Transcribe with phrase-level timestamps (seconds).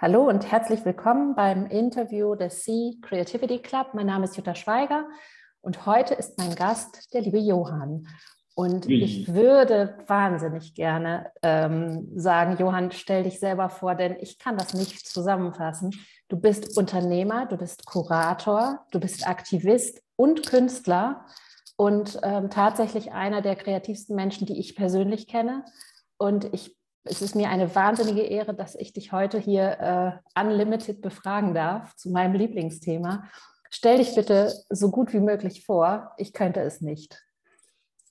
[0.00, 3.94] Hallo und herzlich willkommen beim Interview des Sea Creativity Club.
[3.94, 5.08] Mein Name ist Jutta Schweiger
[5.60, 8.06] und heute ist mein Gast der liebe Johann.
[8.54, 8.92] Und mhm.
[8.92, 14.72] ich würde wahnsinnig gerne ähm, sagen, Johann, stell dich selber vor, denn ich kann das
[14.72, 15.90] nicht zusammenfassen.
[16.28, 21.26] Du bist Unternehmer, du bist Kurator, du bist Aktivist und Künstler
[21.76, 25.64] und ähm, tatsächlich einer der kreativsten Menschen, die ich persönlich kenne.
[26.18, 31.00] Und ich es ist mir eine wahnsinnige Ehre, dass ich dich heute hier äh, unlimited
[31.00, 33.24] befragen darf zu meinem Lieblingsthema.
[33.70, 36.12] Stell dich bitte so gut wie möglich vor.
[36.16, 37.22] Ich könnte es nicht.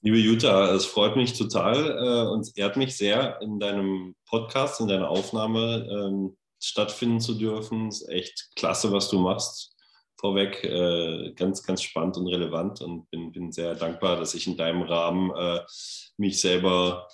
[0.01, 4.87] Liebe Jutta, es freut mich total äh, und ehrt mich sehr, in deinem Podcast, in
[4.87, 7.87] deiner Aufnahme ähm, stattfinden zu dürfen.
[7.87, 9.75] Es ist echt klasse, was du machst.
[10.19, 14.57] Vorweg äh, ganz, ganz spannend und relevant und bin, bin sehr dankbar, dass ich in
[14.57, 15.59] deinem Rahmen äh,
[16.17, 17.07] mich selber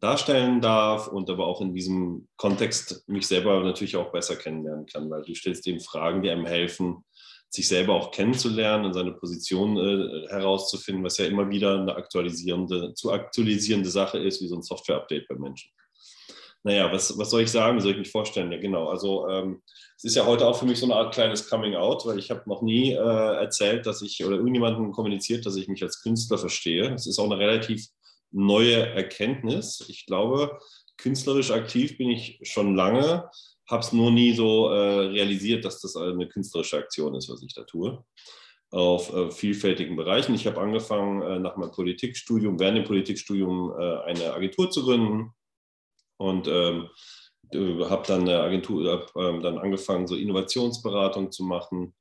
[0.00, 5.10] darstellen darf und aber auch in diesem Kontext mich selber natürlich auch besser kennenlernen kann,
[5.10, 7.04] weil du stellst eben Fragen, die einem helfen,
[7.48, 12.94] sich selber auch kennenzulernen und seine Position äh, herauszufinden, was ja immer wieder eine aktualisierende,
[12.94, 15.70] zu aktualisierende Sache ist, wie so ein Software-Update bei Menschen.
[16.64, 17.78] Naja, was, was soll ich sagen?
[17.78, 18.50] Wie soll ich mich vorstellen?
[18.50, 18.88] Ja, genau.
[18.88, 19.62] Also ähm,
[19.96, 22.42] es ist ja heute auch für mich so eine Art kleines Coming-out, weil ich habe
[22.46, 26.92] noch nie äh, erzählt, dass ich oder irgendjemandem kommuniziert, dass ich mich als Künstler verstehe.
[26.92, 27.86] Es ist auch eine relativ
[28.30, 29.84] neue Erkenntnis.
[29.88, 30.58] Ich glaube,
[30.96, 33.28] künstlerisch aktiv bin ich schon lange,
[33.68, 37.54] habe es nur nie so äh, realisiert, dass das eine künstlerische Aktion ist, was ich
[37.54, 38.04] da tue.
[38.70, 40.34] Auf äh, vielfältigen Bereichen.
[40.34, 45.32] Ich habe angefangen, äh, nach meinem Politikstudium, während dem Politikstudium äh, eine Agentur zu gründen
[46.18, 46.88] und ähm,
[47.52, 51.94] habe dann eine Agentur, ähm, dann angefangen, so Innovationsberatung zu machen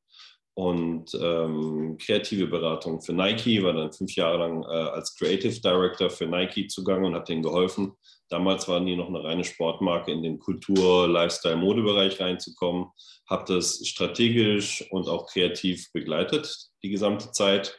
[0.56, 6.09] und ähm, kreative Beratung für Nike, war dann fünf Jahre lang äh, als Creative Director
[6.09, 7.92] für Nike zugange und habe denen geholfen.
[8.30, 12.88] Damals waren die noch eine reine Sportmarke in den Kultur-, Lifestyle-, Modebereich reinzukommen.
[13.30, 17.78] Habe das strategisch und auch kreativ begleitet die gesamte Zeit.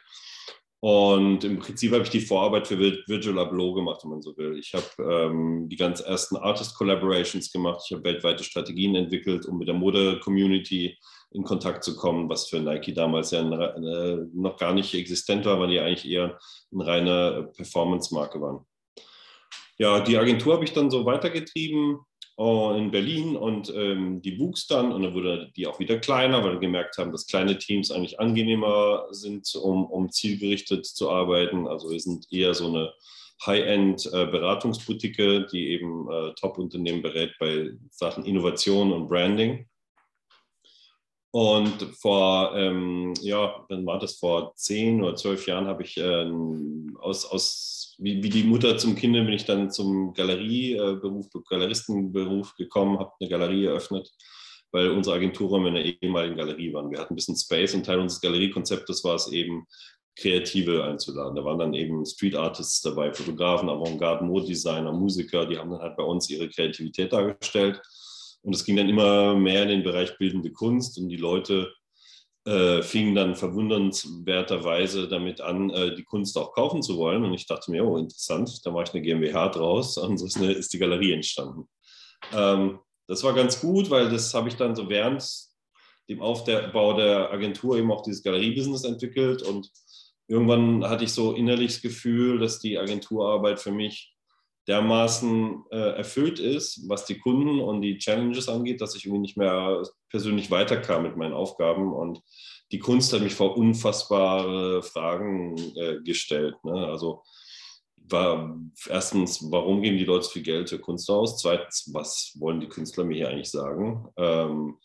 [0.79, 4.59] Und im Prinzip habe ich die Vorarbeit für Virtual Abloh gemacht, wenn man so will.
[4.59, 7.81] Ich habe ähm, die ganz ersten Artist Collaborations gemacht.
[7.85, 10.95] Ich habe weltweite Strategien entwickelt, um mit der Mode-Community
[11.31, 15.59] in Kontakt zu kommen, was für Nike damals ja eine, noch gar nicht existent war,
[15.59, 16.39] weil die eigentlich eher
[16.71, 18.65] eine reine Performance-Marke waren.
[19.77, 21.99] Ja, die Agentur habe ich dann so weitergetrieben
[22.39, 26.43] äh, in Berlin und ähm, die wuchs dann und dann wurde die auch wieder kleiner,
[26.43, 31.67] weil wir gemerkt haben, dass kleine Teams eigentlich angenehmer sind, um, um zielgerichtet zu arbeiten.
[31.67, 32.93] Also wir sind eher so eine
[33.45, 39.67] High-End-Beratungsboutique, äh, die eben äh, Top-Unternehmen berät bei Sachen Innovation und Branding.
[41.37, 46.31] Und vor, ähm, ja, dann war das vor zehn oder zwölf Jahren, habe ich äh,
[46.97, 52.97] aus, aus wie, wie, die Mutter zum Kind bin ich dann zum Galerieberuf, Galeristenberuf gekommen,
[52.97, 54.09] habe eine Galerie eröffnet,
[54.71, 56.89] weil unsere Agenturräume in der ehemaligen Galerie waren.
[56.89, 59.67] Wir hatten ein bisschen Space und Teil unseres Galeriekonzeptes war es eben,
[60.19, 61.35] Kreative einzuladen.
[61.35, 65.97] Da waren dann eben Street Artists dabei, Fotografen, Avantgarde, Modedesigner, Musiker, die haben dann halt
[65.97, 67.79] bei uns ihre Kreativität dargestellt.
[68.47, 71.73] Und es ging dann immer mehr in den Bereich bildende Kunst und die Leute
[72.45, 77.25] äh, fingen dann verwundernswerterweise damit an, äh, die Kunst auch kaufen zu wollen.
[77.25, 80.71] Und ich dachte mir, oh, interessant, da mache ich eine GmbH draus und so ist,
[80.71, 81.67] die Galerie entstanden.
[82.33, 85.29] Ähm, das war ganz gut, weil das habe ich dann so während
[86.07, 89.69] dem Aufbau der Agentur eben auch dieses Galeriebusiness entwickelt und
[90.29, 94.16] irgendwann hatte ich so innerlich das Gefühl, dass die Agenturarbeit für mich
[94.67, 99.37] dermaßen äh, erfüllt ist, was die Kunden und die Challenges angeht, dass ich irgendwie nicht
[99.37, 101.93] mehr persönlich weiterkam mit meinen Aufgaben.
[101.93, 102.21] Und
[102.71, 106.55] die Kunst hat mich vor unfassbare Fragen äh, gestellt.
[106.63, 106.87] Ne?
[106.87, 107.23] Also
[108.09, 108.57] war
[108.87, 111.39] erstens, warum geben die Leute so viel Geld für Kunst aus?
[111.39, 114.07] Zweitens, was wollen die Künstler mir hier eigentlich sagen?
[114.17, 114.77] Ähm,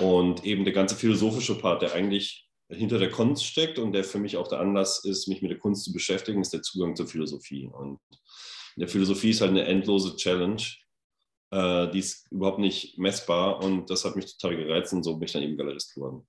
[0.00, 4.18] und eben der ganze philosophische Part, der eigentlich hinter der Kunst steckt und der für
[4.18, 7.06] mich auch der Anlass ist, mich mit der Kunst zu beschäftigen, ist der Zugang zur
[7.06, 7.68] Philosophie.
[7.72, 7.98] Und
[8.76, 10.62] in der Philosophie ist halt eine endlose Challenge.
[11.50, 15.24] Äh, die ist überhaupt nicht messbar und das hat mich total gereizt und so bin
[15.24, 16.26] ich dann eben Galerist geworden.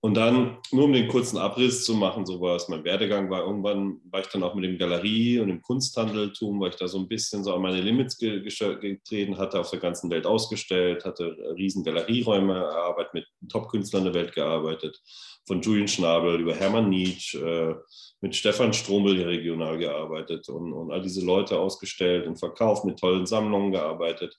[0.00, 3.44] Und dann, nur um den kurzen Abriss zu machen, so war es mein Werdegang, war
[3.44, 6.98] irgendwann, war ich dann auch mit dem Galerie und dem Kunsthandeltum, weil ich da so
[6.98, 11.36] ein bisschen so an meine Limits ge getreten hatte, auf der ganzen Welt ausgestellt, hatte
[11.56, 15.00] riesen Galerieräume erarbeitet, mit Top-Künstlern der Welt gearbeitet,
[15.48, 17.74] von Julian Schnabel über Hermann Nietzsche, äh,
[18.20, 23.00] mit Stefan Stromel hier regional gearbeitet und, und all diese Leute ausgestellt und verkauft, mit
[23.00, 24.38] tollen Sammlungen gearbeitet.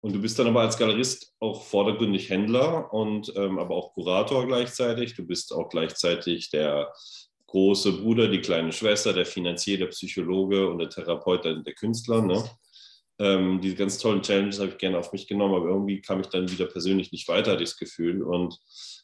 [0.00, 4.46] Und du bist dann aber als Galerist auch vordergründig Händler und ähm, aber auch Kurator
[4.46, 5.14] gleichzeitig.
[5.14, 6.92] Du bist auch gleichzeitig der
[7.48, 12.22] große Bruder, die kleine Schwester, der Finanzier, der Psychologe und der Therapeut, der, Künstler.
[12.22, 12.44] Ne?
[13.18, 16.28] ähm, diese ganz tollen Challenges habe ich gerne auf mich genommen, aber irgendwie kam ich
[16.28, 18.58] dann wieder persönlich nicht weiter, hatte ich das Gefühl, und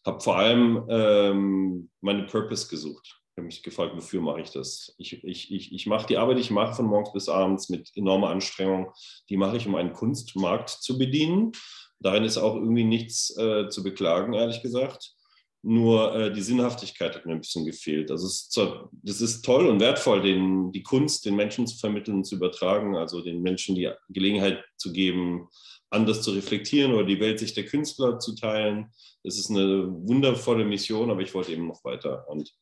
[0.07, 3.21] habe vor allem ähm, meine Purpose gesucht.
[3.35, 4.95] Ich habe mich gefragt, wofür mache ich das?
[4.97, 7.91] Ich, ich, ich, ich mache die Arbeit, die ich mache von morgens bis abends mit
[7.97, 8.93] enormer Anstrengung,
[9.29, 11.51] die mache ich, um einen Kunstmarkt zu bedienen.
[11.99, 15.15] Darin ist auch irgendwie nichts äh, zu beklagen, ehrlich gesagt.
[15.63, 18.13] Nur äh, die Sinnhaftigkeit hat mir ein bisschen gefehlt.
[18.13, 18.61] Also es ist,
[19.03, 22.95] das ist toll und wertvoll, den, die Kunst den Menschen zu vermitteln und zu übertragen,
[22.95, 25.49] also den Menschen die Gelegenheit zu geben,
[25.91, 28.93] anders zu reflektieren oder die Welt sich der Künstler zu teilen.
[29.25, 32.29] Das ist eine wundervolle Mission, aber ich wollte eben noch weiter.
[32.29, 32.55] Und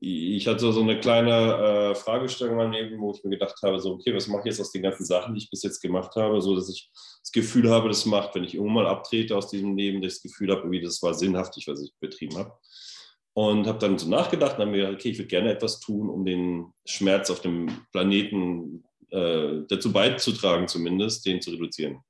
[0.00, 4.14] ich hatte so eine kleine äh, Fragestellung in wo ich mir gedacht habe, so, okay,
[4.14, 6.54] was mache ich jetzt aus den ganzen Sachen, die ich bis jetzt gemacht habe, so
[6.54, 10.02] dass ich das Gefühl habe, das macht, wenn ich irgendwann mal abtrete aus diesem Leben,
[10.02, 12.52] dass ich das Gefühl habe, irgendwie, das war sinnhaftig, was ich betrieben habe.
[13.32, 16.08] Und habe dann so nachgedacht und habe mir gedacht, okay, ich würde gerne etwas tun,
[16.08, 22.00] um den Schmerz auf dem Planeten äh, dazu beizutragen, zumindest, den zu reduzieren.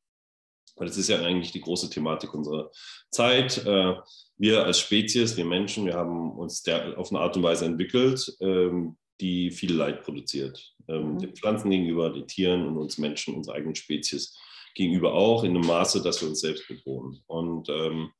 [0.76, 2.70] Weil das ist ja eigentlich die große Thematik unserer
[3.10, 3.64] Zeit.
[3.66, 3.94] Äh,
[4.38, 8.36] wir als Spezies, wir Menschen, wir haben uns der, auf eine Art und Weise entwickelt,
[8.40, 10.74] ähm, die viel Leid produziert.
[10.88, 11.18] Ähm, mhm.
[11.18, 14.36] Den Pflanzen gegenüber, den Tieren und uns Menschen, unserer eigenen Spezies
[14.74, 17.20] gegenüber auch, in einem Maße, dass wir uns selbst bedrohen.
[17.26, 18.10] Und ähm,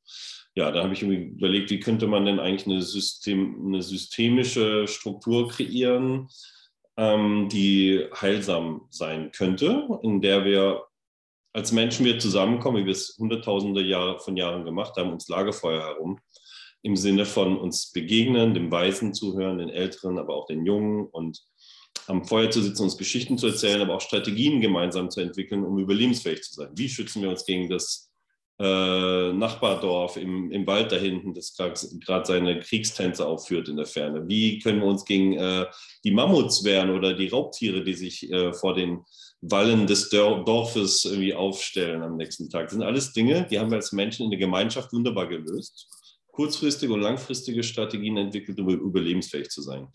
[0.55, 5.49] ja, da habe ich überlegt, wie könnte man denn eigentlich eine, System, eine systemische Struktur
[5.49, 6.29] kreieren,
[6.97, 10.83] ähm, die heilsam sein könnte, in der wir
[11.57, 15.81] als Menschen wir zusammenkommen, wie wir es hunderttausende Jahre von Jahren gemacht haben, ums Lagerfeuer
[15.81, 16.19] herum,
[16.83, 21.41] im Sinne von uns begegnen, dem Weisen zuhören, den Älteren, aber auch den Jungen und
[22.05, 25.79] am Feuer zu sitzen, uns Geschichten zu erzählen, aber auch Strategien gemeinsam zu entwickeln, um
[25.79, 26.69] überlebensfähig zu sein.
[26.75, 28.11] Wie schützen wir uns gegen das
[28.59, 34.27] äh, Nachbardorf im, im Wald da hinten, das gerade seine Kriegstänze aufführt in der Ferne?
[34.27, 35.65] Wie können wir uns gegen äh,
[36.03, 38.99] die Mammuts wehren oder die Raubtiere, die sich äh, vor den
[39.41, 42.65] Wallen des Dorfes irgendwie aufstellen am nächsten Tag.
[42.65, 45.87] Das sind alles Dinge, die haben wir als Menschen in der Gemeinschaft wunderbar gelöst.
[46.31, 49.87] Kurzfristige und langfristige Strategien entwickelt, um überlebensfähig zu sein.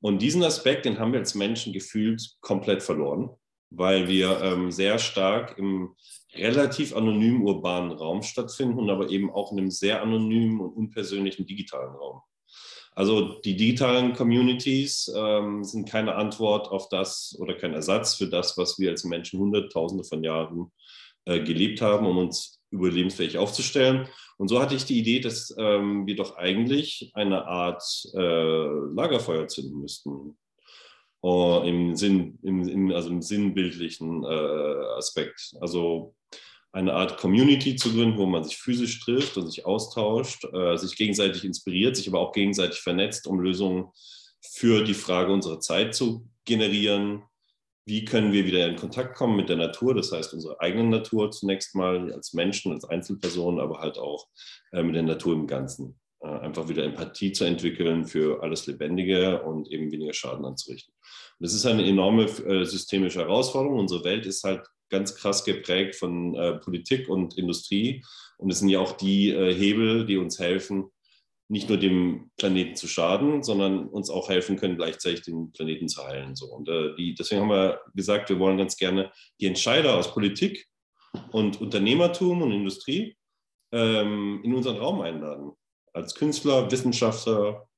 [0.00, 3.30] Und diesen Aspekt, den haben wir als Menschen gefühlt komplett verloren,
[3.70, 5.94] weil wir ähm, sehr stark im
[6.34, 11.46] relativ anonymen urbanen Raum stattfinden und aber eben auch in einem sehr anonymen und unpersönlichen
[11.46, 12.22] digitalen Raum.
[12.94, 18.58] Also die digitalen Communities ähm, sind keine Antwort auf das oder kein Ersatz für das,
[18.58, 20.72] was wir als Menschen Hunderttausende von Jahren
[21.24, 24.08] äh, gelebt haben, um uns überlebensfähig aufzustellen.
[24.38, 27.82] Und so hatte ich die Idee, dass ähm, wir doch eigentlich eine Art
[28.14, 30.36] äh, Lagerfeuer zünden müssten.
[31.22, 35.52] Uh, im, Sinn, im, im, also im sinnbildlichen äh, Aspekt.
[35.60, 36.14] Also
[36.72, 40.96] eine Art Community zu gründen, wo man sich physisch trifft und sich austauscht, äh, sich
[40.96, 43.88] gegenseitig inspiriert, sich aber auch gegenseitig vernetzt, um Lösungen
[44.40, 47.22] für die Frage unserer Zeit zu generieren.
[47.86, 51.30] Wie können wir wieder in Kontakt kommen mit der Natur, das heißt unsere eigene Natur
[51.30, 54.28] zunächst mal als Menschen, als Einzelpersonen, aber halt auch
[54.72, 55.98] äh, mit der Natur im Ganzen.
[56.22, 60.94] Äh, einfach wieder Empathie zu entwickeln für alles Lebendige und eben weniger Schaden anzurichten.
[60.94, 63.78] Und das ist eine enorme äh, systemische Herausforderung.
[63.78, 68.04] Unsere Welt ist halt ganz krass geprägt von äh, Politik und Industrie.
[68.38, 70.90] Und es sind ja auch die äh, Hebel, die uns helfen,
[71.48, 76.06] nicht nur dem Planeten zu schaden, sondern uns auch helfen können, gleichzeitig den Planeten zu
[76.06, 76.36] heilen.
[76.36, 76.46] So.
[76.46, 79.10] Und äh, die, deswegen haben wir gesagt, wir wollen ganz gerne
[79.40, 80.66] die Entscheider aus Politik
[81.32, 83.16] und Unternehmertum und Industrie
[83.72, 85.52] ähm, in unseren Raum einladen.
[85.92, 87.68] Als Künstler, Wissenschaftler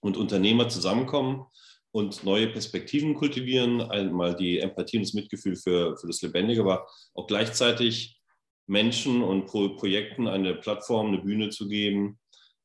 [0.00, 1.46] und Unternehmer zusammenkommen
[1.92, 6.86] und neue Perspektiven kultivieren, einmal die Empathie und das Mitgefühl für, für das Lebendige, aber
[7.14, 8.20] auch gleichzeitig
[8.66, 12.18] Menschen und Pro Projekten eine Plattform, eine Bühne zu geben,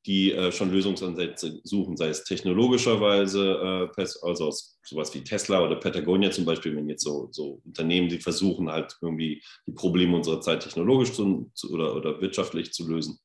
[0.05, 4.51] die äh, schon Lösungsansätze suchen, sei es technologischerweise, äh, also
[4.83, 8.97] sowas wie Tesla oder Patagonia zum Beispiel, wenn jetzt so, so Unternehmen, die versuchen halt
[9.01, 13.19] irgendwie die Probleme unserer Zeit technologisch zu, oder, oder wirtschaftlich zu lösen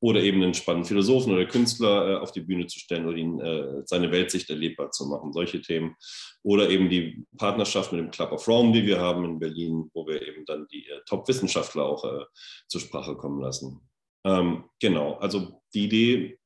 [0.00, 3.38] oder eben einen spannenden Philosophen oder Künstler äh, auf die Bühne zu stellen oder ihn
[3.38, 5.94] äh, seine Weltsicht erlebbar zu machen, solche Themen.
[6.42, 10.06] Oder eben die Partnerschaft mit dem Club of Rome, die wir haben in Berlin, wo
[10.06, 12.24] wir eben dann die äh, Top-Wissenschaftler auch äh,
[12.66, 13.89] zur Sprache kommen lassen.
[14.24, 16.38] Ähm, genau, also die Idee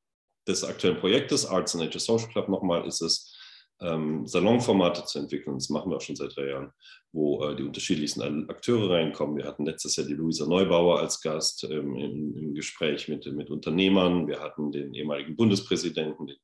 [0.47, 3.35] des aktuellen Projektes Arts and Nature Social Club nochmal ist es,
[3.81, 5.55] ähm, Salonformate zu entwickeln.
[5.55, 6.71] Das machen wir auch schon seit drei Jahren,
[7.11, 9.37] wo äh, die unterschiedlichsten Akteure reinkommen.
[9.37, 13.49] Wir hatten letztes Jahr die Luisa Neubauer als Gast ähm, im, im, Gespräch mit, mit
[13.49, 14.27] Unternehmern.
[14.27, 16.37] Wir hatten den ehemaligen Bundespräsidenten, den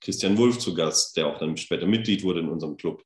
[0.00, 3.02] Christian Wulff, zu Gast, der auch dann später Mitglied wurde in unserem Club.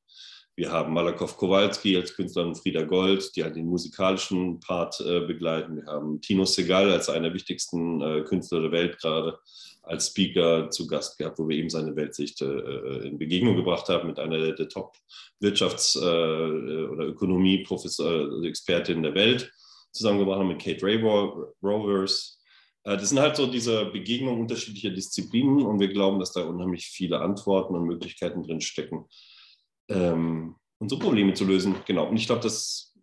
[0.61, 5.21] Wir haben Malakow Kowalski als Künstler und Frieda Gold, die halt den musikalischen Part äh,
[5.21, 5.77] begleiten.
[5.77, 9.39] Wir haben Tino Segal als einer der wichtigsten äh, Künstler der Welt gerade
[9.81, 14.09] als Speaker zu Gast gehabt, wo wir ihm seine Weltsicht äh, in Begegnung gebracht haben
[14.09, 19.51] mit einer der Top-Wirtschafts- äh, oder Ökonomie-Expertinnen der Welt
[19.91, 21.01] zusammengebracht haben mit Kate Ray
[21.63, 22.39] Rovers.
[22.83, 26.85] Äh, das sind halt so diese Begegnungen unterschiedlicher Disziplinen und wir glauben, dass da unheimlich
[26.85, 29.05] viele Antworten und Möglichkeiten drin stecken,
[29.91, 31.75] ähm, unsere Probleme zu lösen.
[31.85, 32.07] Genau.
[32.07, 32.95] Und ich glaube, das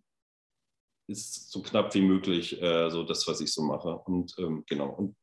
[1.07, 3.97] ist so knapp wie möglich äh, so das, was ich so mache.
[4.05, 4.89] Und ähm, genau.
[4.89, 5.15] Und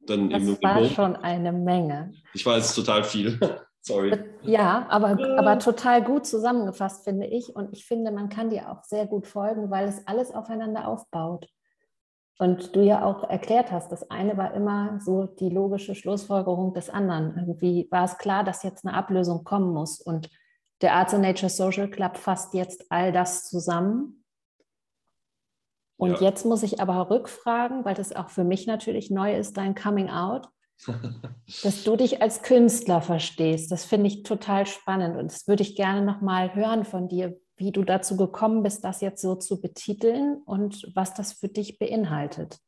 [0.00, 2.12] dann das eben war schon eine Menge.
[2.34, 3.38] Ich weiß total viel.
[3.82, 4.12] Sorry.
[4.42, 7.56] Ja, aber, aber total gut zusammengefasst, finde ich.
[7.56, 11.46] Und ich finde, man kann dir auch sehr gut folgen, weil es alles aufeinander aufbaut.
[12.38, 16.90] Und du ja auch erklärt hast, das eine war immer so die logische Schlussfolgerung des
[16.90, 17.36] anderen.
[17.36, 20.00] Irgendwie war es klar, dass jetzt eine Ablösung kommen muss.
[20.00, 20.28] Und
[20.80, 24.24] der Arts and Nature Social Club fasst jetzt all das zusammen.
[25.96, 26.28] Und ja.
[26.28, 30.08] jetzt muss ich aber rückfragen, weil das auch für mich natürlich neu ist, dein Coming
[30.08, 30.48] Out,
[31.62, 33.70] dass du dich als Künstler verstehst.
[33.70, 37.70] Das finde ich total spannend und das würde ich gerne nochmal hören von dir, wie
[37.70, 42.58] du dazu gekommen bist, das jetzt so zu betiteln und was das für dich beinhaltet.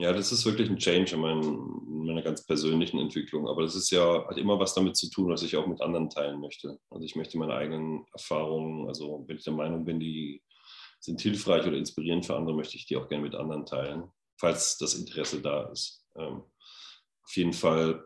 [0.00, 3.46] Ja, das ist wirklich ein Change in, mein, in, meiner ganz persönlichen Entwicklung.
[3.46, 6.08] Aber das ist ja, hat immer was damit zu tun, was ich auch mit anderen
[6.08, 6.78] teilen möchte.
[6.88, 10.42] Also ich möchte meine eigenen Erfahrungen, also wenn ich der Meinung bin, die
[11.00, 14.04] sind hilfreich oder inspirierend für andere, möchte ich die auch gerne mit anderen teilen,
[14.38, 16.06] falls das Interesse da ist.
[16.16, 16.44] Ähm,
[17.22, 18.02] auf jeden Fall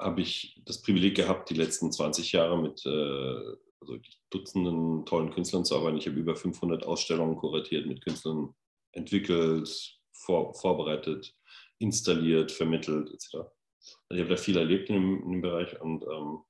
[0.00, 3.98] habe ich das Privileg gehabt, die letzten 20 Jahre mit äh, also
[4.30, 5.98] Dutzenden tollen Künstlern zu arbeiten.
[5.98, 8.54] Ich habe über 500 Ausstellungen kuratiert, mit Künstlern
[8.92, 11.34] entwickelt, vor, vorbereitet,
[11.78, 13.34] installiert, vermittelt etc.
[13.34, 13.50] Also
[14.10, 16.40] ich habe da viel erlebt in dem, in dem Bereich und ähm,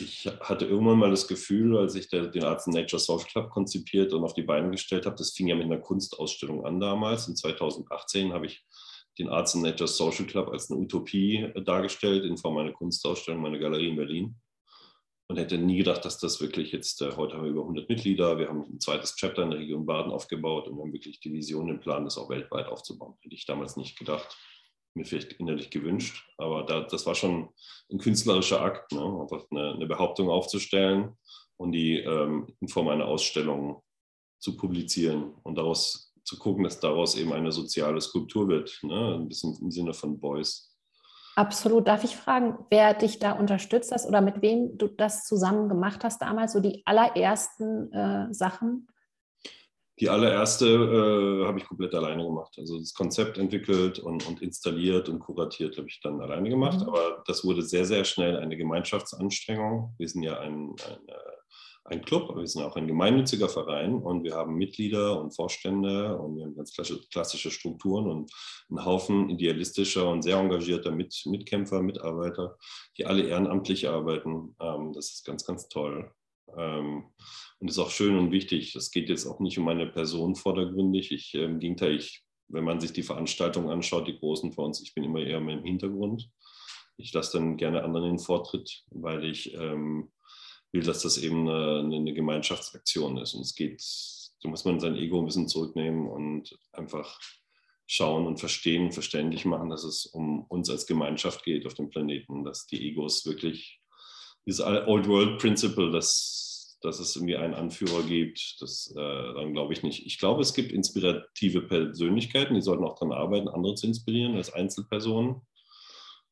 [0.00, 4.22] ich hatte irgendwann mal das Gefühl, als ich den Arts Nature Social Club konzipiert und
[4.22, 7.26] auf die Beine gestellt habe, das fing ja mit einer Kunstausstellung an damals.
[7.26, 8.64] In 2018 habe ich
[9.18, 13.88] den Arts Nature Social Club als eine Utopie dargestellt in Form einer Kunstausstellung, meiner Galerie
[13.88, 14.36] in Berlin
[15.28, 18.38] und hätte nie gedacht, dass das wirklich jetzt, äh, heute haben wir über 100 Mitglieder,
[18.38, 21.32] wir haben ein zweites Chapter in der Region Baden aufgebaut und wir haben wirklich die
[21.32, 23.14] Vision, den Plan, das auch weltweit aufzubauen.
[23.20, 24.36] Hätte ich damals nicht gedacht,
[24.94, 27.50] mir vielleicht innerlich gewünscht, aber da, das war schon
[27.90, 29.02] ein künstlerischer Akt, ne?
[29.20, 31.16] einfach eine, eine, Behauptung aufzustellen
[31.56, 33.82] und die ähm, in Form einer Ausstellung
[34.40, 39.14] zu publizieren und daraus zu gucken, dass daraus eben eine soziale Skulptur wird, ne?
[39.14, 40.74] ein bisschen im Sinne von Beuys.
[41.38, 41.86] Absolut.
[41.86, 46.02] Darf ich fragen, wer dich da unterstützt hast oder mit wem du das zusammen gemacht
[46.02, 48.88] hast damals, so die allerersten äh, Sachen?
[50.00, 52.56] Die allererste äh, habe ich komplett alleine gemacht.
[52.58, 56.80] Also das Konzept entwickelt und, und installiert und kuratiert habe ich dann alleine gemacht.
[56.80, 56.88] Mhm.
[56.88, 59.94] Aber das wurde sehr, sehr schnell eine Gemeinschaftsanstrengung.
[59.96, 61.08] Wir sind ja ein, ein
[61.88, 66.36] ein Club, wir sind auch ein gemeinnütziger Verein und wir haben Mitglieder und Vorstände und
[66.36, 66.72] wir haben ganz
[67.10, 68.32] klassische Strukturen und
[68.68, 72.58] einen Haufen idealistischer und sehr engagierter Mit Mitkämpfer, Mitarbeiter,
[72.96, 74.54] die alle ehrenamtlich arbeiten.
[74.60, 76.10] Ähm, das ist ganz, ganz toll.
[76.56, 77.04] Ähm,
[77.58, 78.76] und ist auch schön und wichtig.
[78.76, 81.10] Es geht jetzt auch nicht um eine Person vordergründig.
[81.12, 84.82] Ich, ähm, im Gegenteil, ich, wenn man sich die Veranstaltungen anschaut, die großen von uns,
[84.82, 86.30] ich bin immer eher im Hintergrund.
[86.96, 90.10] Ich lasse dann gerne anderen den Vortritt, weil ich ähm,
[90.72, 93.34] will, dass das eben eine, eine Gemeinschaftsaktion ist.
[93.34, 93.82] Und es geht,
[94.42, 97.18] da muss man sein Ego ein bisschen zurücknehmen und einfach
[97.86, 102.44] schauen und verstehen verständlich machen, dass es um uns als Gemeinschaft geht auf dem Planeten,
[102.44, 103.80] dass die Egos wirklich
[104.46, 109.72] dieses Old World Principle, dass, dass es irgendwie einen Anführer gibt, das äh, dann glaube
[109.72, 110.04] ich nicht.
[110.06, 114.52] Ich glaube, es gibt inspirative Persönlichkeiten, die sollten auch daran arbeiten, andere zu inspirieren als
[114.52, 115.40] Einzelpersonen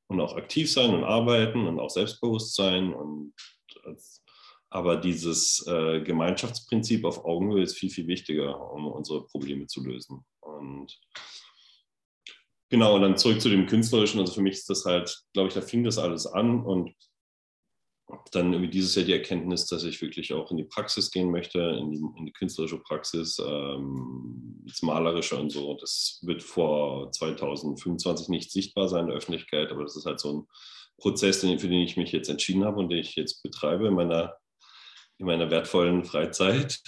[0.08, 3.32] und auch aktiv sein und arbeiten und auch selbstbewusst sein und
[3.84, 4.22] als
[4.70, 10.24] aber dieses äh, Gemeinschaftsprinzip auf Augenhöhe ist viel, viel wichtiger, um unsere Probleme zu lösen.
[10.40, 10.98] Und
[12.68, 14.20] genau, und dann zurück zu dem Künstlerischen.
[14.20, 16.94] Also für mich ist das halt, glaube ich, da fing das alles an und
[18.30, 21.58] dann irgendwie dieses Jahr die Erkenntnis, dass ich wirklich auch in die Praxis gehen möchte,
[21.58, 25.74] in die, in die künstlerische Praxis, ähm, das Malerische und so.
[25.74, 30.32] Das wird vor 2025 nicht sichtbar sein in der Öffentlichkeit, aber das ist halt so
[30.32, 30.46] ein
[30.98, 34.36] Prozess, für den ich mich jetzt entschieden habe und den ich jetzt betreibe in meiner
[35.18, 36.80] in meiner wertvollen Freizeit.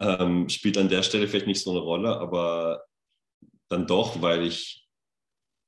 [0.00, 2.84] Ähm, spielt an der Stelle vielleicht nicht so eine Rolle, aber
[3.68, 4.86] dann doch, weil ich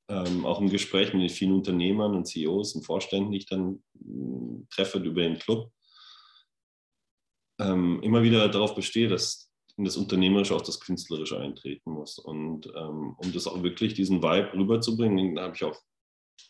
[0.09, 3.83] ähm, auch im Gespräch mit den vielen Unternehmern und CEOs und Vorständen, die ich dann
[3.95, 5.71] äh, treffe über den Club,
[7.59, 12.19] ähm, immer wieder darauf bestehe, dass in das Unternehmerische auch das Künstlerische eintreten muss.
[12.19, 15.79] Und ähm, um das auch wirklich diesen Vibe rüberzubringen, habe ich auch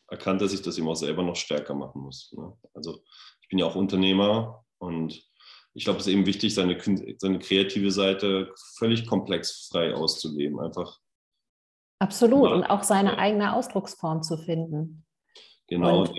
[0.07, 2.31] erkannt, dass ich das eben auch selber noch stärker machen muss.
[2.33, 2.51] Ne?
[2.73, 3.03] Also
[3.51, 5.23] bin ja auch Unternehmer und
[5.73, 6.77] ich glaube, es ist eben wichtig, seine,
[7.17, 10.59] seine kreative Seite völlig komplexfrei auszuleben.
[10.59, 10.99] Einfach.
[11.99, 12.49] Absolut.
[12.49, 12.55] Ja.
[12.55, 15.05] Und auch seine eigene Ausdrucksform zu finden.
[15.67, 16.01] Genau.
[16.01, 16.13] Und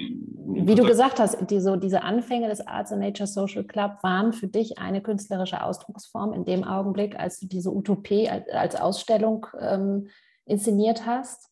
[0.66, 4.32] wie du gesagt hast, die, so diese Anfänge des Arts and Nature Social Club waren
[4.32, 9.46] für dich eine künstlerische Ausdrucksform in dem Augenblick, als du diese Utopie als, als Ausstellung
[9.60, 10.08] ähm,
[10.46, 11.50] inszeniert hast.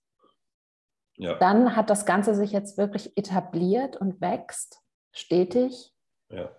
[1.16, 1.34] Ja.
[1.34, 4.80] Dann hat das Ganze sich jetzt wirklich etabliert und wächst
[5.12, 5.92] stetig.
[6.30, 6.50] Ja.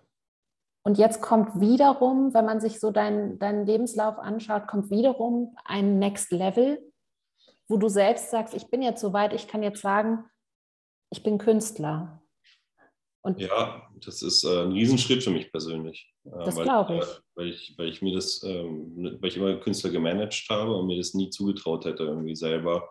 [0.84, 5.98] Und jetzt kommt wiederum, wenn man sich so deinen, deinen Lebenslauf anschaut, kommt wiederum ein
[5.98, 6.82] Next Level,
[7.68, 10.24] wo du selbst sagst, ich bin jetzt so weit, ich kann jetzt sagen,
[11.10, 12.22] ich bin Künstler.
[13.24, 16.12] Und ja, das ist äh, ein Riesenschritt für mich persönlich.
[16.24, 17.02] Äh, das glaube ich.
[17.02, 17.74] Äh, weil ich.
[17.78, 21.30] Weil ich mir das, ähm, weil ich immer Künstler gemanagt habe und mir das nie
[21.30, 22.90] zugetraut hätte, irgendwie selber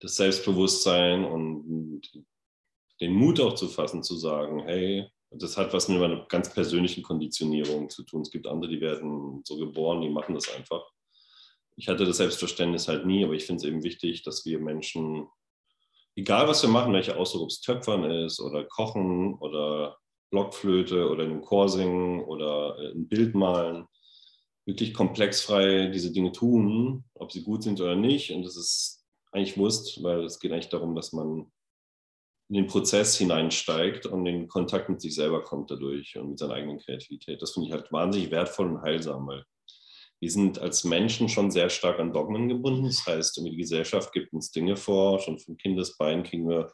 [0.00, 2.02] das Selbstbewusstsein und
[3.00, 7.02] den Mut auch zu fassen, zu sagen, hey, das hat was mit meiner ganz persönlichen
[7.02, 8.22] Konditionierung zu tun.
[8.22, 10.82] Es gibt andere, die werden so geboren, die machen das einfach.
[11.76, 15.28] Ich hatte das Selbstverständnis halt nie, aber ich finde es eben wichtig, dass wir Menschen
[16.18, 19.96] egal was wir machen, welcher Ausdruck, ob es Töpfern ist oder Kochen oder
[20.30, 23.86] Blockflöte oder in einem Chor singen oder äh, ein Bild malen,
[24.66, 28.32] wirklich komplexfrei diese Dinge tun, ob sie gut sind oder nicht.
[28.32, 31.50] Und das ist eigentlich Wurst, weil es geht eigentlich darum, dass man
[32.48, 36.54] in den Prozess hineinsteigt und in Kontakt mit sich selber kommt dadurch und mit seiner
[36.54, 37.42] eigenen Kreativität.
[37.42, 39.44] Das finde ich halt wahnsinnig wertvoll und heilsam, weil
[40.20, 42.86] wir sind als Menschen schon sehr stark an Dogmen gebunden.
[42.86, 45.20] Das heißt, die Gesellschaft gibt uns Dinge vor.
[45.20, 46.72] Schon von Kindesbein kriegen wir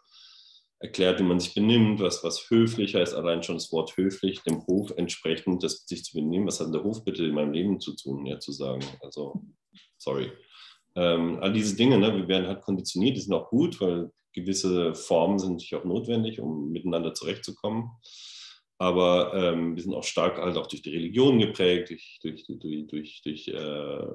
[0.78, 3.14] erklärt, wie man sich benimmt, was, was höflich heißt.
[3.14, 6.46] Allein schon das Wort höflich, dem Hof entsprechend, das sich zu benehmen.
[6.46, 8.84] Was hat der Hof bitte in meinem Leben zu tun, ja, zu sagen?
[9.02, 9.42] Also,
[9.98, 10.30] sorry.
[10.96, 14.94] Ähm, all diese Dinge, ne, wir werden halt konditioniert, die sind auch gut, weil gewisse
[14.94, 17.90] Formen sind natürlich auch notwendig, um miteinander zurechtzukommen.
[18.78, 22.86] Aber ähm, wir sind auch stark halt auch durch die Religion geprägt, durch, durch, durch,
[22.88, 24.06] durch, durch, äh,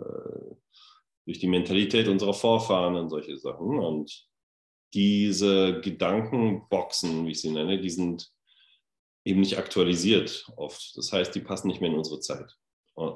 [1.26, 3.80] durch die Mentalität unserer Vorfahren und solche Sachen.
[3.80, 4.28] Und
[4.94, 8.32] diese Gedankenboxen, wie ich sie nenne, die sind
[9.24, 10.98] eben nicht aktualisiert oft.
[10.98, 12.56] Das heißt, die passen nicht mehr in unsere Zeit.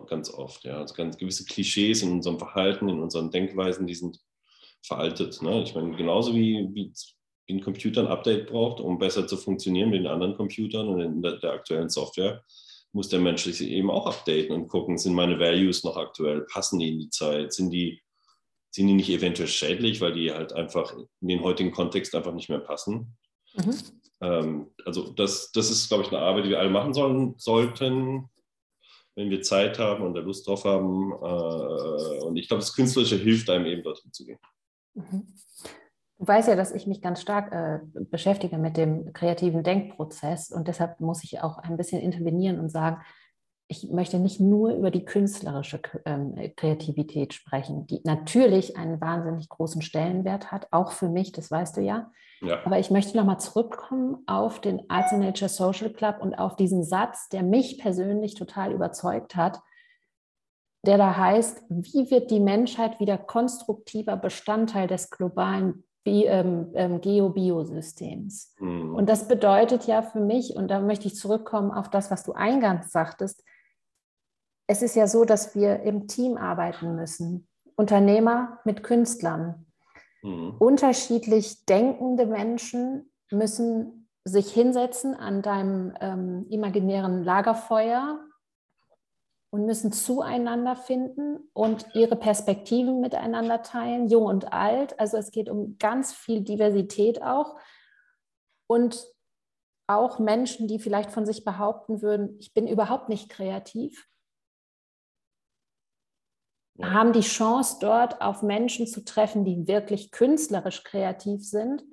[0.07, 0.77] Ganz oft, ja.
[0.77, 4.17] Also ganz gewisse Klischees in unserem Verhalten, in unseren Denkweisen, die sind
[4.85, 5.41] veraltet.
[5.41, 5.63] Ne?
[5.63, 6.91] Ich meine, genauso wie, wie
[7.49, 11.22] ein Computer ein Update braucht, um besser zu funktionieren mit den anderen Computern und in
[11.22, 12.43] der, der aktuellen Software,
[12.91, 16.79] muss der Mensch sich eben auch updaten und gucken, sind meine Values noch aktuell, passen
[16.79, 18.01] die in die Zeit, sind die,
[18.69, 22.50] sind die nicht eventuell schädlich, weil die halt einfach in den heutigen Kontext einfach nicht
[22.50, 23.17] mehr passen.
[23.55, 23.75] Mhm.
[24.22, 28.29] Ähm, also das, das ist, glaube ich, eine Arbeit, die wir alle machen sollen, sollten,
[29.15, 31.11] wenn wir Zeit haben und da Lust drauf haben.
[31.13, 34.39] Äh, und ich glaube, das Künstlerische hilft einem eben dorthin zu gehen.
[34.94, 35.34] Mhm.
[36.20, 40.68] Du weißt ja, dass ich mich ganz stark äh, beschäftige mit dem kreativen Denkprozess und
[40.68, 43.01] deshalb muss ich auch ein bisschen intervenieren und sagen,
[43.68, 49.82] ich möchte nicht nur über die künstlerische ähm, Kreativität sprechen, die natürlich einen wahnsinnig großen
[49.82, 52.12] Stellenwert hat, auch für mich, das weißt du ja.
[52.42, 52.60] ja.
[52.66, 56.84] Aber ich möchte nochmal zurückkommen auf den Arts and Nature Social Club und auf diesen
[56.84, 59.60] Satz, der mich persönlich total überzeugt hat,
[60.85, 67.00] der da heißt, wie wird die Menschheit wieder konstruktiver Bestandteil des globalen Bi ähm, ähm,
[67.00, 68.55] Geobiosystems.
[68.59, 68.93] Mhm.
[68.93, 72.33] Und das bedeutet ja für mich, und da möchte ich zurückkommen auf das, was du
[72.33, 73.41] eingangs sagtest,
[74.67, 77.48] es ist ja so, dass wir im Team arbeiten müssen.
[77.75, 79.65] Unternehmer mit Künstlern.
[80.22, 80.55] Mhm.
[80.59, 88.19] Unterschiedlich denkende Menschen müssen sich hinsetzen an deinem ähm, imaginären Lagerfeuer
[89.53, 95.00] und müssen zueinander finden und ihre Perspektiven miteinander teilen, jung und alt.
[95.00, 97.55] Also es geht um ganz viel Diversität auch.
[98.66, 99.05] Und
[99.85, 104.09] auch Menschen, die vielleicht von sich behaupten würden, ich bin überhaupt nicht kreativ,
[106.74, 106.89] ja.
[106.89, 111.83] haben die Chance, dort auf Menschen zu treffen, die wirklich künstlerisch kreativ sind,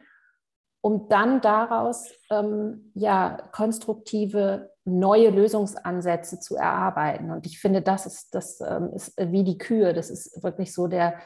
[0.80, 7.30] um dann daraus ähm, ja, konstruktive neue Lösungsansätze zu erarbeiten.
[7.30, 9.92] Und ich finde, das ist, das ähm, ist wie die Kühe.
[9.92, 11.18] Das ist wirklich so der,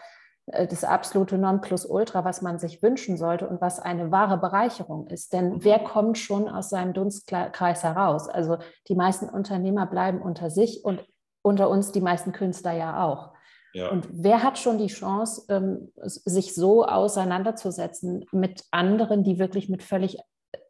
[0.47, 5.33] äh, das absolute Nonplusultra, was man sich wünschen sollte und was eine wahre Bereicherung ist.
[5.33, 5.65] Denn mhm.
[5.65, 8.29] wer kommt schon aus seinem Dunstkreis heraus?
[8.29, 11.05] Also die meisten Unternehmer bleiben unter sich und
[11.43, 13.34] unter uns die meisten Künstler ja auch.
[13.75, 13.91] Ja.
[13.91, 19.83] Und wer hat schon die Chance, ähm, sich so auseinanderzusetzen mit anderen, die wirklich mit
[19.83, 20.19] völlig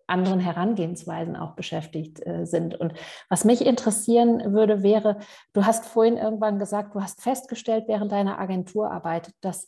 [0.07, 2.79] anderen Herangehensweisen auch beschäftigt äh, sind.
[2.79, 2.95] Und
[3.29, 5.19] was mich interessieren würde, wäre,
[5.53, 9.67] du hast vorhin irgendwann gesagt, du hast festgestellt während deiner Agenturarbeit, dass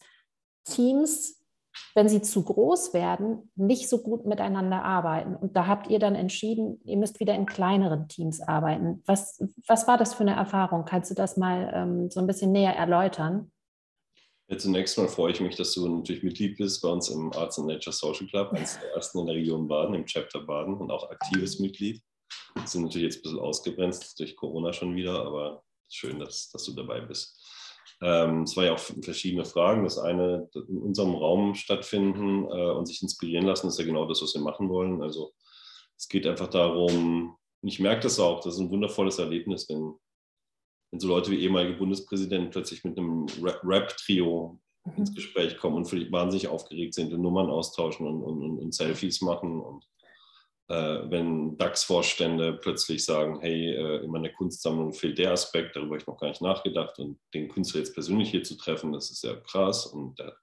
[0.64, 1.42] Teams
[1.94, 5.34] wenn sie zu groß werden, nicht so gut miteinander arbeiten.
[5.34, 9.02] Und da habt ihr dann entschieden, ihr müsst wieder in kleineren Teams arbeiten.
[9.06, 10.84] Was, was war das für eine Erfahrung?
[10.84, 13.50] Kannst du das mal ähm, so ein bisschen näher erläutern?
[14.48, 17.58] Ja, zunächst mal freue ich mich, dass du natürlich Mitglied bist bei uns im Arts
[17.58, 20.90] and Nature Social Club, eines der ersten in der Region Baden, im Chapter Baden und
[20.92, 22.00] auch aktives Mitglied.
[22.54, 26.64] Wir sind natürlich jetzt ein bisschen ausgebremst durch Corona schon wieder, aber schön, dass, dass
[26.64, 27.42] du dabei bist.
[28.02, 29.84] Ähm, es war ja auch verschiedene Fragen.
[29.84, 34.22] Das eine, in unserem Raum stattfinden äh, und sich inspirieren lassen, ist ja genau das,
[34.22, 35.02] was wir machen wollen.
[35.02, 35.32] Also
[35.96, 39.94] es geht einfach darum, ich merke das auch, das ist ein wundervolles Erlebnis, wenn,
[40.90, 44.92] wenn so Leute wie ehemalige Bundespräsidenten plötzlich mit einem Rap-Trio mhm.
[44.96, 49.22] ins Gespräch kommen und völlig wahnsinnig aufgeregt sind und Nummern austauschen und, und, und Selfies
[49.22, 49.84] machen und
[50.74, 56.06] wenn DAX-Vorstände plötzlich sagen, hey, äh, in meiner Kunstsammlung fehlt der Aspekt, darüber habe ich
[56.06, 59.36] noch gar nicht nachgedacht und den Künstler jetzt persönlich hier zu treffen, das ist ja
[59.36, 60.36] krass und der,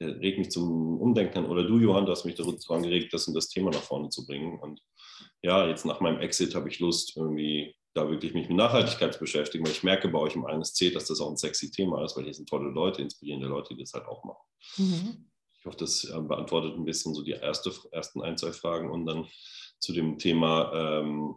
[0.00, 3.34] der regt mich zum Umdenken Oder du, Johann, du hast mich dazu angeregt, das und
[3.34, 4.58] das Thema nach vorne zu bringen.
[4.58, 4.80] Und
[5.42, 9.20] ja, jetzt nach meinem Exit habe ich Lust, irgendwie da wirklich mich mit Nachhaltigkeit zu
[9.20, 12.16] beschäftigen, weil ich merke bei euch im ANSC, dass das auch ein sexy Thema ist,
[12.16, 14.46] weil hier sind tolle Leute, inspirierende Leute, die das halt auch machen.
[14.78, 15.31] Mhm.
[15.62, 19.06] Ich hoffe, das äh, beantwortet ein bisschen so die erste, ersten ein, zwei Fragen und
[19.06, 19.28] dann
[19.78, 21.36] zu dem Thema, ähm,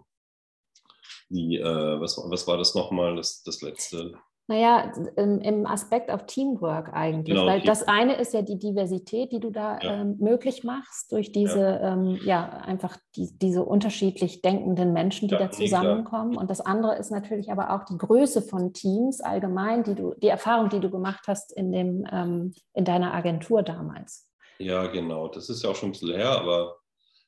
[1.30, 4.18] die, äh, was, was war das nochmal, das, das letzte?
[4.48, 9.40] Naja, im Aspekt auf Teamwork eigentlich, genau, weil das eine ist ja die Diversität, die
[9.40, 10.02] du da ja.
[10.02, 15.34] ähm, möglich machst durch diese, ja, ähm, ja einfach die, diese unterschiedlich denkenden Menschen, die
[15.34, 16.32] ja, da zusammenkommen.
[16.32, 20.14] Nee, und das andere ist natürlich aber auch die Größe von Teams allgemein, die du,
[20.22, 24.30] die Erfahrung, die du gemacht hast in dem, ähm, in deiner Agentur damals.
[24.60, 25.28] Ja, genau.
[25.28, 26.78] Das ist ja auch schon ein bisschen her, aber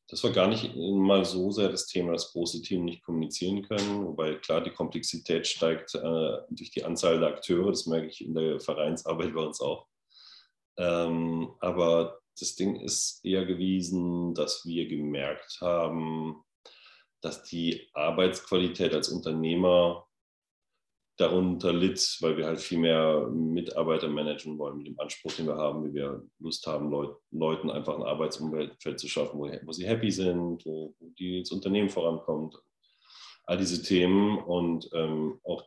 [0.10, 4.06] das war gar nicht mal so sehr das Thema, dass große Teams nicht kommunizieren können,
[4.06, 8.34] wobei klar die Komplexität steigt äh, durch die Anzahl der Akteure, das merke ich in
[8.34, 9.88] der Vereinsarbeit bei uns auch.
[10.78, 16.44] Ähm, aber das Ding ist eher gewesen, dass wir gemerkt haben,
[17.22, 20.07] dass die Arbeitsqualität als Unternehmer
[21.18, 25.58] darunter litt, weil wir halt viel mehr Mitarbeiter managen wollen mit dem Anspruch, den wir
[25.58, 29.88] haben, wie wir Lust haben, Leut, Leuten einfach ein Arbeitsumfeld zu schaffen, wo, wo, sie
[29.88, 32.56] happy sind, wo, wo die ins Unternehmen vorankommt.
[33.46, 35.66] All diese Themen und ähm, auch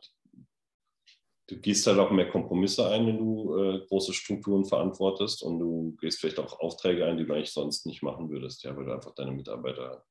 [1.51, 5.97] du gehst halt auch mehr Kompromisse ein, wenn du äh, große Strukturen verantwortest und du
[5.99, 8.93] gehst vielleicht auch Aufträge ein, die du eigentlich sonst nicht machen würdest, ja, weil du
[8.93, 10.05] einfach deine Mitarbeiter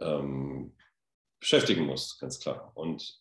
[0.00, 0.74] ähm,
[1.40, 2.72] beschäftigen musst, ganz klar.
[2.74, 3.20] Und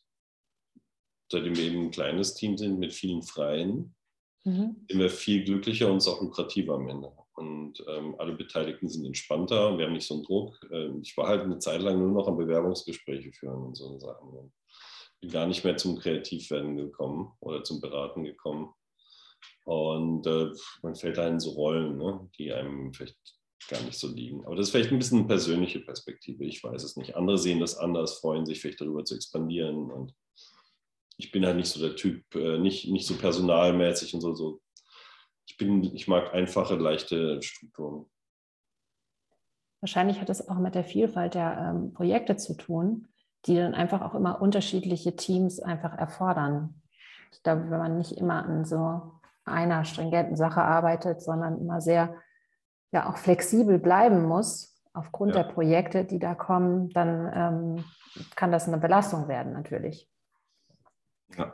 [1.29, 3.95] seitdem wir eben ein kleines Team sind mit vielen Freien,
[4.43, 4.85] mhm.
[4.89, 7.11] sind wir viel glücklicher und es auch lukrativer am Ende.
[7.33, 10.59] Und ähm, alle Beteiligten sind entspannter, wir haben nicht so einen Druck.
[10.71, 14.29] Ähm, ich war halt eine Zeit lang nur noch an Bewerbungsgespräche führen und so Sachen.
[14.29, 14.51] Und
[15.21, 18.73] bin gar nicht mehr zum Kreativwerden gekommen oder zum Beraten gekommen.
[19.65, 23.17] Und äh, man fällt da in so Rollen, ne, die einem vielleicht
[23.69, 24.45] gar nicht so liegen.
[24.45, 27.15] Aber das ist vielleicht ein bisschen eine persönliche Perspektive, ich weiß es nicht.
[27.15, 30.13] Andere sehen das anders, freuen sich vielleicht darüber zu expandieren und
[31.19, 34.61] ich bin halt nicht so der Typ, äh, nicht, nicht so personalmäßig und so, so.
[35.45, 38.05] Ich bin, ich mag einfache, leichte Strukturen.
[39.81, 43.09] Wahrscheinlich hat das auch mit der Vielfalt der ähm, Projekte zu tun,
[43.45, 46.81] die dann einfach auch immer unterschiedliche Teams einfach erfordern.
[47.33, 49.11] Ich glaube, wenn man nicht immer an so
[49.43, 52.15] einer stringenten Sache arbeitet, sondern immer sehr
[52.91, 55.43] ja auch flexibel bleiben muss aufgrund ja.
[55.43, 57.85] der Projekte, die da kommen, dann ähm,
[58.35, 60.09] kann das eine Belastung werden natürlich.
[61.37, 61.53] Ja.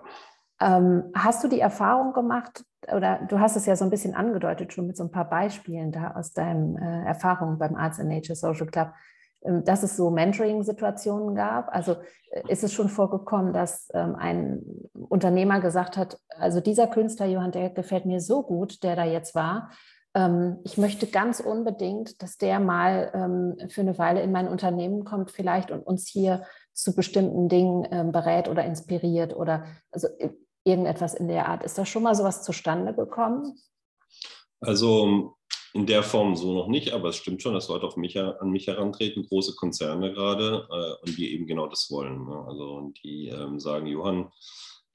[0.61, 4.73] Ähm, hast du die Erfahrung gemacht, oder du hast es ja so ein bisschen angedeutet
[4.73, 8.35] schon mit so ein paar Beispielen da aus deinen äh, Erfahrungen beim Arts and Nature
[8.35, 8.93] Social Club,
[9.41, 11.67] äh, dass es so Mentoring-Situationen gab?
[11.73, 11.97] Also
[12.31, 14.61] äh, ist es schon vorgekommen, dass ähm, ein
[14.93, 19.35] Unternehmer gesagt hat, also dieser Künstler, Johann, der gefällt mir so gut, der da jetzt
[19.35, 19.71] war,
[20.15, 25.03] ähm, ich möchte ganz unbedingt, dass der mal ähm, für eine Weile in mein Unternehmen
[25.03, 26.43] kommt vielleicht und uns hier
[26.75, 30.07] zu bestimmten Dingen ähm, berät oder inspiriert oder also
[30.65, 31.63] irgendetwas in der Art.
[31.63, 33.57] Ist da schon mal sowas zustande gekommen?
[34.59, 35.35] Also
[35.73, 38.49] in der Form so noch nicht, aber es stimmt schon, dass Leute auf mich, an
[38.49, 42.25] mich herantreten, große Konzerne gerade, äh, und die eben genau das wollen.
[42.25, 42.45] Ne?
[42.47, 44.31] Also die ähm, sagen, Johann,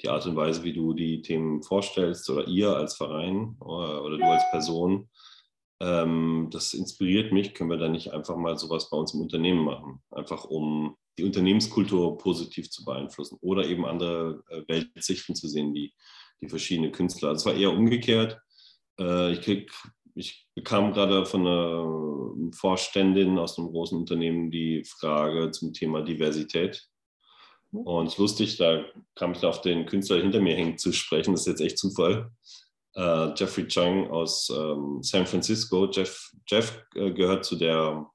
[0.02, 4.00] die Art und Weise, wie du die Themen vorstellst oder ihr als Verein oder, äh,
[4.00, 5.08] oder du als Person,
[5.80, 7.54] ähm, das inspiriert mich.
[7.54, 10.02] Können wir da nicht einfach mal sowas bei uns im Unternehmen machen?
[10.10, 15.92] Einfach um die Unternehmenskultur positiv zu beeinflussen oder eben andere äh, Weltsichten zu sehen, die,
[16.40, 17.30] die verschiedene Künstler.
[17.30, 18.38] Also es war eher umgekehrt.
[18.98, 19.72] Äh, ich, krieg,
[20.14, 26.86] ich bekam gerade von einer Vorständin aus einem großen Unternehmen die Frage zum Thema Diversität.
[27.72, 31.32] Und es ist lustig, da kam ich auf den Künstler hinter mir hängen zu sprechen.
[31.32, 32.32] Das ist jetzt echt Zufall.
[32.94, 35.88] äh, Jeffrey Chung aus ähm, San Francisco.
[35.90, 38.06] Jeff, Jeff gehört zu der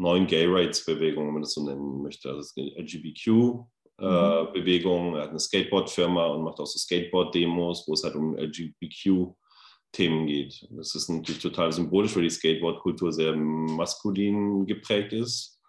[0.00, 2.28] neuen Gay Rights Bewegung, wenn man das so nennen möchte.
[2.30, 5.06] Also die LGBTQ-Bewegung.
[5.06, 5.16] Äh, mhm.
[5.16, 9.32] Er hat eine Skateboard-Firma und macht auch so Skateboard-Demos, wo es halt um LGBTQ
[9.92, 10.66] Themen geht.
[10.70, 15.60] Das ist natürlich total symbolisch, weil die Skateboard-Kultur sehr maskulin geprägt ist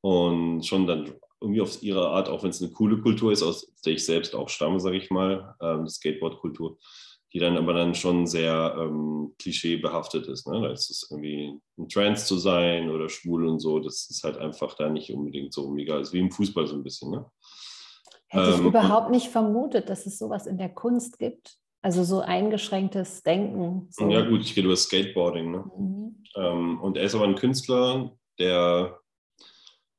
[0.00, 3.72] und schon dann irgendwie auf ihre Art, auch wenn es eine coole Kultur ist, aus
[3.84, 6.78] der ich selbst auch stamme, sage ich mal, ähm, Skateboard-Kultur,
[7.32, 10.46] die dann aber dann schon sehr ähm, klischeebehaftet ist.
[10.46, 10.60] Ne?
[10.62, 14.38] Da ist es irgendwie ein Trans zu sein oder schwul und so, das ist halt
[14.38, 17.10] einfach da nicht unbedingt so mega, ist wie im Fußball so ein bisschen.
[17.10, 17.26] Ne?
[18.28, 21.58] Hätte ich ähm, überhaupt nicht vermutet, dass es sowas in der Kunst gibt.
[21.80, 23.86] Also so eingeschränktes Denken.
[23.90, 24.08] So.
[24.08, 25.52] Ja gut, ich rede über Skateboarding.
[25.52, 25.64] Ne?
[25.76, 26.24] Mhm.
[26.34, 28.98] Ähm, und er ist aber ein Künstler, der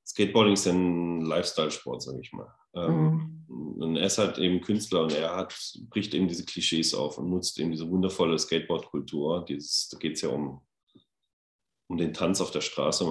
[0.05, 2.53] Skateboarding ist ein Lifestyle-Sport, sage ich mal.
[2.75, 3.28] Ähm, mhm.
[3.79, 5.55] Und er ist halt eben Künstler und er hat,
[5.89, 9.39] bricht eben diese Klischees auf und nutzt eben diese wundervolle Skateboard-Kultur.
[9.39, 10.61] Da geht es ja um,
[11.87, 13.05] um den Tanz auf der Straße,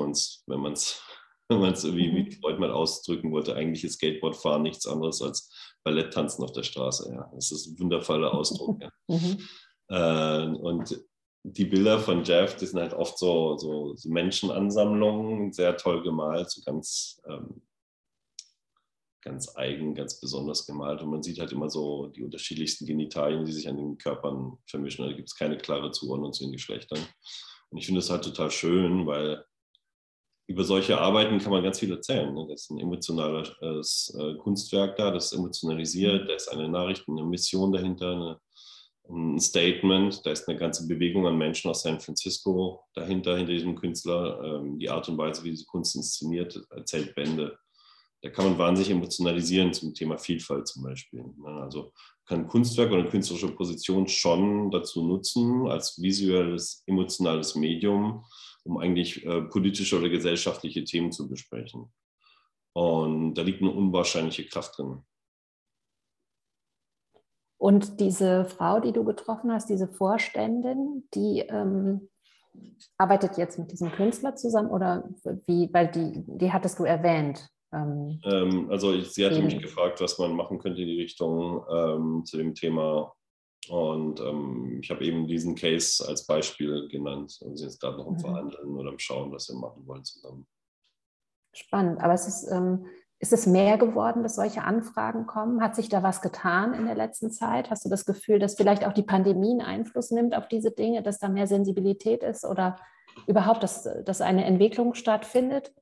[0.47, 1.03] wenn man es
[1.49, 2.33] wenn man es irgendwie, wie mhm.
[2.33, 5.51] Freud mal ausdrücken wollte, eigentlich ist Skateboardfahren nichts anderes als
[5.85, 7.11] Balletttanzen auf der Straße.
[7.13, 7.31] Ja.
[7.35, 8.81] Das ist ein wundervoller Ausdruck.
[8.83, 8.91] Ja.
[9.11, 9.39] Mhm.
[9.91, 11.03] Äh, und
[11.45, 16.51] die Bilder von Jeff, die sind halt oft so, so, so Menschenansammlungen, sehr toll gemalt,
[16.51, 17.63] so ganz, ähm,
[19.29, 21.03] ganz eigen, ganz besonders gemalt.
[21.03, 25.07] Und man sieht halt immer so die unterschiedlichsten Genitalien, die sich an den Körpern vermischen.
[25.07, 27.01] Da gibt es keine klare Zuordnung zu den Geschlechtern.
[27.71, 29.45] Und ich finde das halt total schön, weil
[30.49, 32.33] über solche Arbeiten kann man ganz viel erzählen.
[32.33, 32.47] Ne?
[32.49, 37.71] Das ist ein emotionales äh, Kunstwerk da, das emotionalisiert, da ist eine Nachricht, eine Mission
[37.71, 38.41] dahinter, eine,
[39.11, 43.77] ein Statement, da ist eine ganze Bewegung an Menschen aus San Francisco dahinter, hinter diesem
[43.77, 44.43] Künstler.
[44.43, 47.59] Ähm, die Art und Weise, wie diese Kunst inszeniert, erzählt Bände.
[48.21, 51.23] Da kann man wahnsinnig emotionalisieren zum Thema Vielfalt zum Beispiel.
[51.23, 51.63] Ne?
[51.63, 51.93] Also
[52.27, 58.25] kann Kunstwerk oder künstlerische Position schon dazu nutzen, als visuelles, emotionales Medium,
[58.65, 61.93] um eigentlich äh, politische oder gesellschaftliche Themen zu besprechen.
[62.75, 65.03] Und da liegt eine unwahrscheinliche Kraft drin.
[67.57, 72.09] Und diese Frau, die du getroffen hast, diese Vorständin, die ähm,
[72.97, 75.09] arbeitet jetzt mit diesem Künstler zusammen oder
[75.47, 77.49] wie, weil die, die hattest du erwähnt.
[77.73, 81.65] Ähm, ähm, also ich, sie hatte mich gefragt, was man machen könnte in die Richtung
[81.71, 83.13] ähm, zu dem Thema
[83.69, 87.39] und ähm, ich habe eben diesen Case als Beispiel genannt.
[87.41, 88.21] Und sie sind jetzt gerade noch im mhm.
[88.21, 90.47] Verhandeln oder im Schauen, was wir machen wollen zusammen.
[91.55, 92.01] Spannend.
[92.01, 92.87] Aber es ist, ähm,
[93.19, 95.61] ist es mehr geworden, dass solche Anfragen kommen?
[95.61, 97.71] Hat sich da was getan in der letzten Zeit?
[97.71, 101.03] Hast du das Gefühl, dass vielleicht auch die Pandemie einen Einfluss nimmt auf diese Dinge,
[101.03, 102.77] dass da mehr Sensibilität ist oder
[103.27, 105.75] überhaupt, dass, dass eine Entwicklung stattfindet?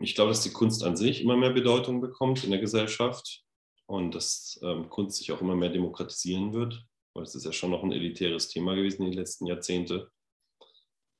[0.00, 3.42] Ich glaube, dass die Kunst an sich immer mehr Bedeutung bekommt in der Gesellschaft
[3.86, 7.70] und dass ähm, Kunst sich auch immer mehr demokratisieren wird, weil es ist ja schon
[7.70, 10.06] noch ein elitäres Thema gewesen in den letzten Jahrzehnten.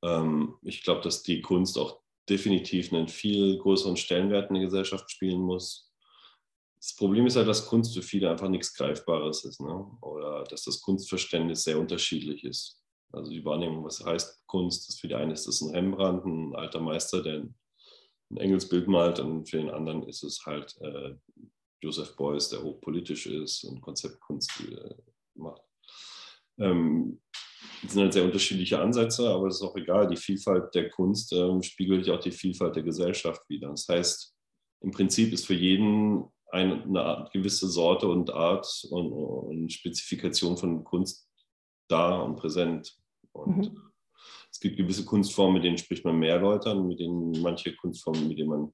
[0.02, 5.10] Ähm, ich glaube, dass die Kunst auch definitiv einen viel größeren Stellenwert in der Gesellschaft
[5.10, 5.92] spielen muss.
[6.76, 9.86] Das Problem ist halt, dass Kunst für viele einfach nichts Greifbares ist ne?
[10.02, 12.82] oder dass das Kunstverständnis sehr unterschiedlich ist.
[13.12, 16.54] Also die Wahrnehmung, was heißt Kunst, ist für die einen ist das ein Rembrandt, ein
[16.54, 17.44] alter Meister, der
[18.36, 21.14] Engelsbild malt und für den anderen ist es halt äh,
[21.82, 24.94] Joseph Beuys, der hochpolitisch ist und Konzeptkunst äh,
[25.34, 25.62] macht.
[26.58, 27.20] Ähm,
[27.82, 30.08] das sind halt sehr unterschiedliche Ansätze, aber es ist auch egal.
[30.08, 33.68] Die Vielfalt der Kunst ähm, spiegelt ja auch die Vielfalt der Gesellschaft wider.
[33.68, 34.34] Das heißt,
[34.80, 40.84] im Prinzip ist für jeden eine, eine gewisse Sorte und Art und, und, Spezifikation von
[40.84, 41.28] Kunst
[41.88, 42.96] da und präsent.
[43.32, 43.92] Und mhm.
[44.54, 48.28] Es gibt gewisse Kunstformen, mit denen spricht man mehr Leute an, mit denen manche Kunstformen,
[48.28, 48.72] mit denen man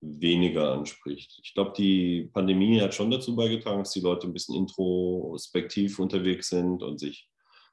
[0.00, 1.40] weniger anspricht.
[1.42, 6.50] Ich glaube, die Pandemie hat schon dazu beigetragen, dass die Leute ein bisschen introspektiv unterwegs
[6.50, 7.28] sind und sich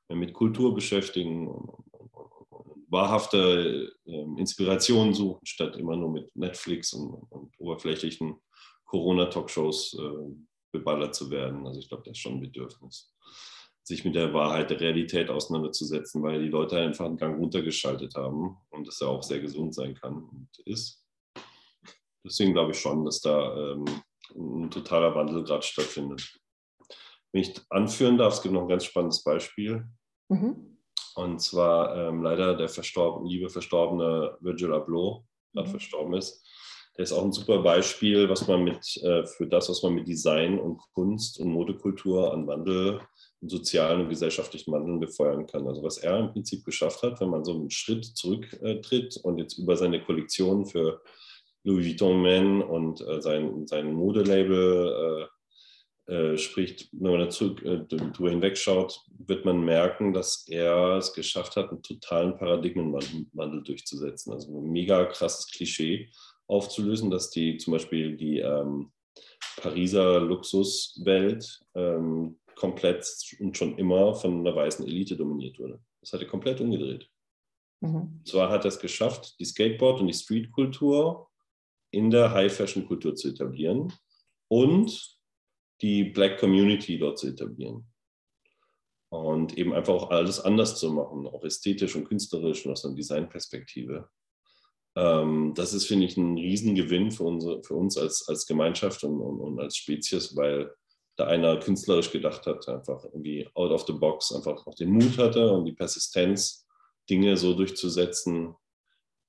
[0.10, 1.70] mit Kultur beschäftigen und,
[2.88, 8.36] wahrhafte äh, Inspirationen suchen, statt immer nur mit Netflix und, und oberflächlichen
[8.86, 10.36] Corona-Talkshows äh,
[10.72, 11.66] beballert zu werden.
[11.66, 13.12] Also ich glaube, das ist schon ein Bedürfnis,
[13.86, 18.58] sich mit der Wahrheit der Realität auseinanderzusetzen, weil die Leute einfach einen Gang runtergeschaltet haben
[18.72, 21.06] und das ja auch sehr gesund sein kann und ist
[22.26, 23.86] deswegen glaube ich schon, dass da ähm,
[24.36, 26.38] ein totaler Wandel gerade stattfindet.
[27.32, 29.86] Wenn ich anführen darf, es gibt noch ein ganz spannendes Beispiel.
[30.30, 30.78] Mhm.
[31.16, 35.72] Und zwar ähm, leider der verstorben, liebe verstorbene Virgil Abloh, gerade mhm.
[35.72, 36.44] verstorben ist.
[36.98, 40.08] Der ist auch ein super Beispiel, was man mit, äh, für das, was man mit
[40.08, 43.02] Design und Kunst und Modekultur an Wandel
[43.48, 45.68] sozialen und gesellschaftlichen Wandeln befeuern kann.
[45.68, 49.58] Also was er im Prinzip geschafft hat, wenn man so einen Schritt zurücktritt und jetzt
[49.58, 51.02] über seine Kollektion für
[51.64, 55.28] Louis Vuitton Man und äh, sein, sein Modelabel
[56.08, 61.72] äh, spricht, wenn man dazu äh, hinwegschaut, wird man merken, dass er es geschafft hat,
[61.72, 64.32] einen totalen Paradigmenwandel durchzusetzen.
[64.32, 66.12] Also ein mega krasses Klischee
[66.46, 68.92] aufzulösen, dass die zum Beispiel die ähm,
[69.58, 73.06] Pariser Luxuswelt ähm, komplett
[73.40, 75.80] und schon immer von einer weißen Elite dominiert wurde.
[76.02, 77.10] Das hat er komplett umgedreht.
[77.82, 78.22] Mhm.
[78.26, 81.30] Zwar hat er es geschafft, die Skateboard- und die Streetkultur
[81.92, 83.94] in der High-Fashion-Kultur zu etablieren
[84.48, 85.18] und
[85.82, 87.86] die Black Community dort zu etablieren.
[89.10, 92.96] Und eben einfach auch alles anders zu machen, auch ästhetisch und künstlerisch und aus einer
[92.96, 94.10] Designperspektive.
[94.96, 99.22] Ähm, das ist, finde ich, ein Riesengewinn für, unsere, für uns als, als Gemeinschaft und,
[99.22, 100.74] und, und als Spezies, weil
[101.16, 105.18] da einer künstlerisch gedacht hat, einfach irgendwie out of the box, einfach auch den Mut
[105.18, 106.66] hatte und die Persistenz,
[107.10, 108.56] Dinge so durchzusetzen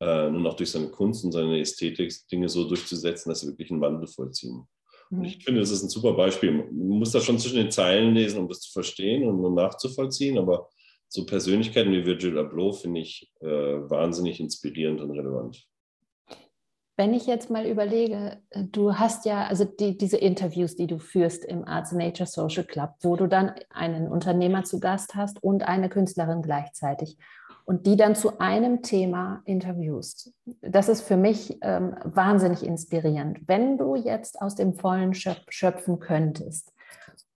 [0.00, 3.70] äh, und auch durch seine Kunst und seine Ästhetik Dinge so durchzusetzen, dass sie wirklich
[3.70, 4.66] einen Wandel vollziehen.
[5.10, 5.24] Mhm.
[5.24, 6.52] Ich finde, das ist ein super Beispiel.
[6.52, 10.68] Man muss da schon zwischen den Zeilen lesen, um das zu verstehen und nachzuvollziehen, aber
[11.08, 15.66] so Persönlichkeiten wie Virgil Abloh finde ich äh, wahnsinnig inspirierend und relevant.
[16.96, 20.98] Wenn ich jetzt mal überlege, äh, du hast ja, also die, diese Interviews, die du
[20.98, 25.68] führst im Arts Nature Social Club, wo du dann einen Unternehmer zu Gast hast und
[25.68, 27.18] eine Künstlerin gleichzeitig
[27.66, 30.32] und die dann zu einem Thema interviewst.
[30.62, 33.40] Das ist für mich ähm, wahnsinnig inspirierend.
[33.46, 36.72] Wenn du jetzt aus dem Vollen schöpfen könntest,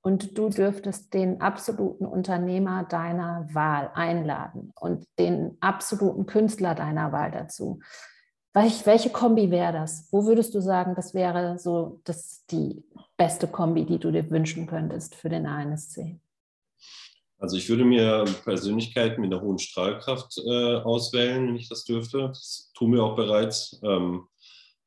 [0.02, 7.30] und du dürftest den absoluten Unternehmer deiner Wahl einladen und den absoluten Künstler deiner Wahl
[7.30, 7.80] dazu.
[8.52, 10.08] Welche Kombi wäre das?
[10.10, 12.82] Wo würdest du sagen, das wäre so das, die
[13.16, 16.18] beste Kombi, die du dir wünschen könntest für den ANSC?
[17.38, 22.28] Also ich würde mir Persönlichkeiten mit einer hohen Strahlkraft äh, auswählen, wenn ich das dürfte.
[22.28, 23.80] Das tun wir auch bereits.
[23.82, 24.26] Ähm,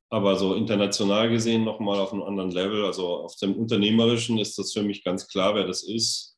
[0.10, 2.86] aber so international gesehen nochmal auf einem anderen Level.
[2.86, 6.33] Also auf dem Unternehmerischen ist das für mich ganz klar, wer das ist.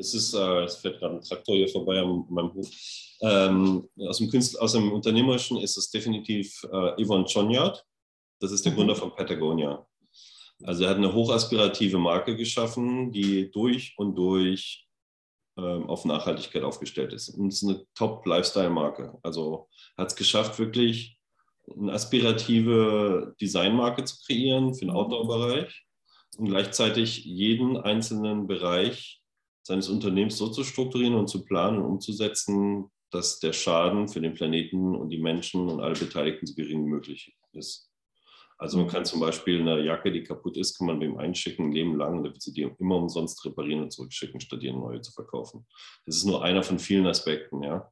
[0.00, 2.70] Das ist, äh, es fährt gerade ein Traktor hier vorbei an meinem Hof.
[3.20, 7.84] Ähm, aus, dem Künstler, aus dem Unternehmerischen ist es definitiv äh, Yvonne Chonyard.
[8.40, 8.76] Das ist der mhm.
[8.76, 9.86] Gründer von Patagonia.
[10.62, 14.86] Also er hat eine hochaspirative Marke geschaffen, die durch und durch
[15.58, 17.28] ähm, auf Nachhaltigkeit aufgestellt ist.
[17.28, 19.18] Und es ist eine Top-Lifestyle-Marke.
[19.22, 21.18] Also hat es geschafft, wirklich
[21.78, 24.96] eine aspirative Designmarke zu kreieren für den mhm.
[24.96, 25.84] Outdoor-Bereich
[26.38, 29.19] und gleichzeitig jeden einzelnen Bereich
[29.70, 34.34] seines Unternehmens so zu strukturieren und zu planen und umzusetzen, dass der Schaden für den
[34.34, 37.88] Planeten und die Menschen und alle Beteiligten so gering wie möglich ist.
[38.58, 38.90] Also man mhm.
[38.90, 42.18] kann zum Beispiel eine Jacke, die kaputt ist, kann man dem einschicken, ein Leben lang,
[42.18, 45.12] und dann wird sie die immer umsonst reparieren und zurückschicken, statt die eine neue zu
[45.12, 45.66] verkaufen.
[46.04, 47.90] Das ist nur einer von vielen Aspekten, ja.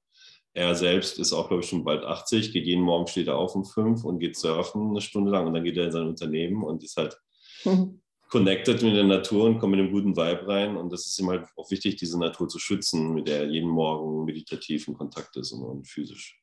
[0.54, 3.54] Er selbst ist auch, glaube ich, schon bald 80, geht jeden Morgen, steht er auf
[3.54, 6.64] um fünf und geht surfen eine Stunde lang und dann geht er in sein Unternehmen
[6.64, 7.16] und ist halt
[7.64, 8.02] mhm.
[8.28, 10.76] Connected mit der Natur und kommt mit einem guten Vibe rein.
[10.76, 13.70] Und das ist ihm halt auch wichtig, diese Natur zu schützen, mit der er jeden
[13.70, 16.40] Morgen meditativ in Kontakt ist und, und physisch.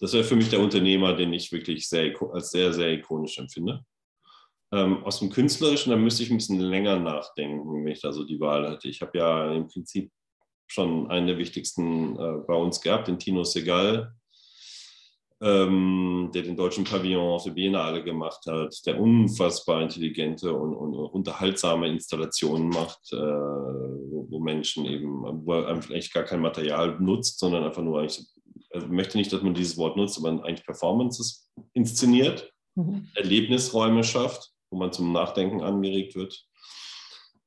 [0.00, 3.84] Das wäre für mich der Unternehmer, den ich wirklich sehr, als sehr, sehr ikonisch empfinde.
[4.70, 8.24] Ähm, aus dem Künstlerischen, da müsste ich ein bisschen länger nachdenken, wenn ich da so
[8.24, 8.88] die Wahl hätte.
[8.88, 10.12] Ich habe ja im Prinzip
[10.66, 14.14] schon einen der wichtigsten äh, bei uns gehabt, den Tino Segal,
[15.40, 20.94] ähm, der den deutschen Pavillon auf der Biennale gemacht hat, der unfassbar intelligente und, und
[20.94, 27.38] unterhaltsame Installationen macht, äh, wo, wo, Menschen eben, wo er eigentlich gar kein Material nutzt,
[27.38, 28.26] sondern einfach nur eigentlich,
[28.72, 33.08] also ich möchte nicht, dass man dieses Wort nutzt, aber eigentlich Performances inszeniert, mhm.
[33.14, 36.48] Erlebnisräume schafft, wo man zum Nachdenken angeregt wird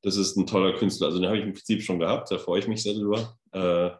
[0.03, 1.07] das ist ein toller Künstler.
[1.07, 3.37] Also den habe ich im Prinzip schon gehabt, da freue ich mich sehr drüber.
[3.51, 3.91] Äh,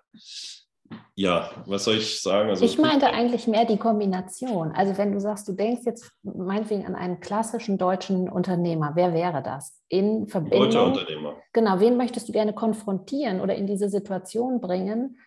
[1.15, 2.49] ja, was soll ich sagen?
[2.49, 4.71] Also, ich meinte eigentlich mehr die Kombination.
[4.71, 9.43] Also wenn du sagst, du denkst jetzt meinetwegen an einen klassischen deutschen Unternehmer, wer wäre
[9.43, 9.81] das?
[9.89, 10.63] In Verbindung.
[10.63, 11.35] Deutscher Unternehmer.
[11.53, 15.17] Genau, wen möchtest du gerne konfrontieren oder in diese Situation bringen,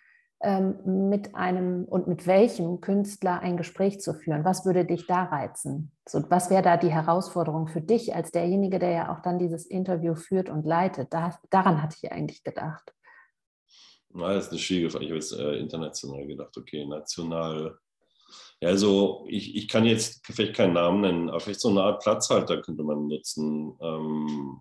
[0.45, 4.45] ähm, mit einem und mit welchem Künstler ein Gespräch zu führen?
[4.45, 5.91] Was würde dich da reizen?
[6.07, 9.65] So, was wäre da die Herausforderung für dich als derjenige, der ja auch dann dieses
[9.65, 11.15] Interview führt und leitet?
[11.15, 12.93] Da, daran hatte ich eigentlich gedacht.
[14.15, 15.05] Na, das ist eine schwierige Frage.
[15.05, 17.79] Ich habe jetzt äh, international gedacht, okay, national.
[18.61, 22.03] Ja, also ich, ich kann jetzt vielleicht keinen Namen nennen, aber vielleicht so eine Art
[22.03, 23.77] Platzhalter könnte man nutzen.
[23.81, 24.61] Ähm,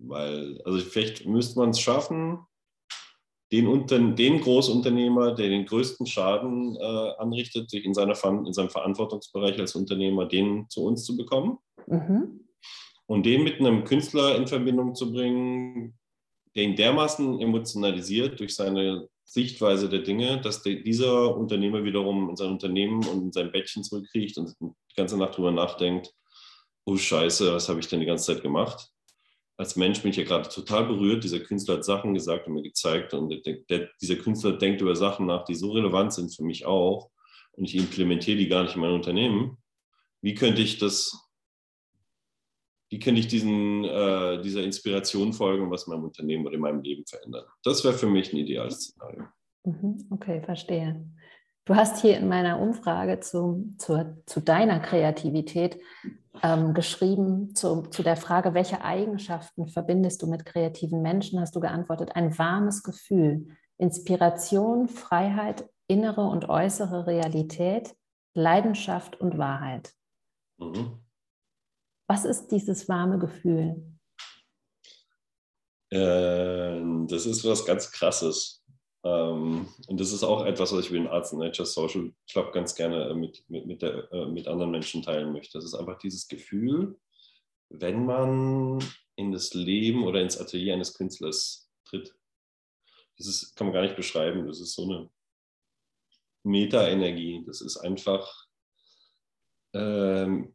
[0.00, 2.38] weil, also vielleicht müsste man es schaffen,
[3.50, 8.14] den, Unter den Großunternehmer, der den größten Schaden äh, anrichtet, in, seiner,
[8.46, 11.58] in seinem Verantwortungsbereich als Unternehmer, den zu uns zu bekommen.
[11.86, 12.46] Mhm.
[13.06, 15.98] Und den mit einem Künstler in Verbindung zu bringen,
[16.54, 22.36] der ihn dermaßen emotionalisiert durch seine Sichtweise der Dinge, dass der, dieser Unternehmer wiederum in
[22.36, 26.12] sein Unternehmen und in sein Bettchen zurückkriecht und die ganze Nacht drüber nachdenkt,
[26.86, 28.90] oh Scheiße, was habe ich denn die ganze Zeit gemacht?
[29.58, 31.24] als Mensch bin ich ja gerade total berührt.
[31.24, 33.12] Dieser Künstler hat Sachen gesagt und mir gezeigt.
[33.12, 36.64] Und der, der, dieser Künstler denkt über Sachen nach, die so relevant sind für mich
[36.64, 37.10] auch.
[37.52, 39.58] Und ich implementiere die gar nicht in mein Unternehmen.
[40.22, 41.27] Wie könnte ich das,
[42.90, 46.60] wie könnte ich diesen, äh, dieser Inspiration folgen und was in meinem Unternehmen oder in
[46.60, 47.44] meinem Leben verändern?
[47.62, 49.24] Das wäre für mich ein ideales Szenario.
[49.64, 51.04] Mhm, okay, verstehe.
[51.66, 55.78] Du hast hier in meiner Umfrage zu, zu, zu deiner Kreativität
[56.42, 61.60] ähm, geschrieben, zu, zu der Frage, welche Eigenschaften verbindest du mit kreativen Menschen, hast du
[61.60, 67.94] geantwortet, ein warmes Gefühl, Inspiration, Freiheit, innere und äußere Realität,
[68.32, 69.92] Leidenschaft und Wahrheit.
[70.58, 71.00] Mhm.
[72.08, 73.82] Was ist dieses warme Gefühl?
[75.90, 78.64] Äh, das ist was ganz Krasses.
[79.04, 82.52] Ähm, und das ist auch etwas, was ich mit dem Arts and Nature Social Club
[82.52, 85.58] ganz gerne äh, mit, mit, mit, der, äh, mit anderen Menschen teilen möchte.
[85.58, 86.98] Das ist einfach dieses Gefühl,
[87.68, 88.82] wenn man
[89.16, 92.14] in das Leben oder ins Atelier eines Künstlers tritt.
[93.18, 94.46] Das ist, kann man gar nicht beschreiben.
[94.46, 95.10] Das ist so eine
[96.44, 97.44] Meta-Energie.
[97.46, 98.46] Das ist einfach,
[99.74, 100.54] ähm,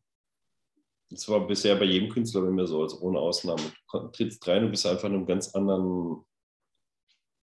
[1.14, 3.62] das war bisher bei jedem Künstler bei mir so, also ohne Ausnahme.
[3.92, 6.26] Du trittst rein und bist einfach in einem ganz anderen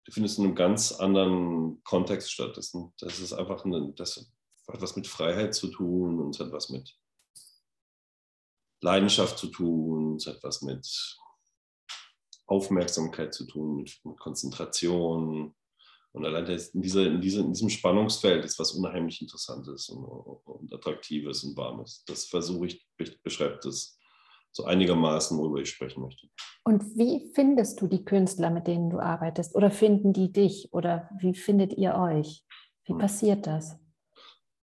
[0.10, 2.58] du findest in einem ganz anderen Kontext statt.
[2.58, 4.34] Das, das ist einfach eine, das
[4.68, 6.98] hat was mit Freiheit zu tun und es hat was mit
[8.82, 11.18] Leidenschaft zu tun, es hat was mit
[12.48, 15.56] Aufmerksamkeit zu tun, mit, mit Konzentration.
[16.12, 20.74] Und allein in, dieser, in, dieser, in, diesem Spannungsfeld ist was unheimlich Interessantes und, und
[20.74, 22.04] Attraktives und Warmes.
[22.08, 22.88] Das versuche ich,
[23.24, 24.00] beschreibt das
[24.52, 26.28] so einigermaßen, worüber ich sprechen möchte.
[26.64, 29.56] Und wie findest du die Künstler, mit denen du arbeitest?
[29.56, 30.74] Oder finden die dich?
[30.74, 32.44] Oder wie findet ihr euch?
[32.86, 33.00] Wie hm.
[33.00, 33.78] passiert das?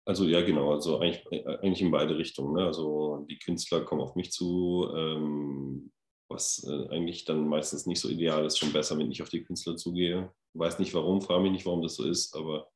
[0.06, 2.56] Also ja, genau, also eigentlich, eigentlich in beide Richtungen.
[2.56, 2.66] Ne?
[2.66, 5.92] Also die Künstler kommen auf mich zu, ähm,
[6.30, 9.44] was äh, eigentlich dann meistens nicht so ideal ist, schon besser, wenn ich auf die
[9.44, 10.32] Künstler zugehe.
[10.54, 12.70] Weiß nicht warum, frage mich nicht, warum das so ist, aber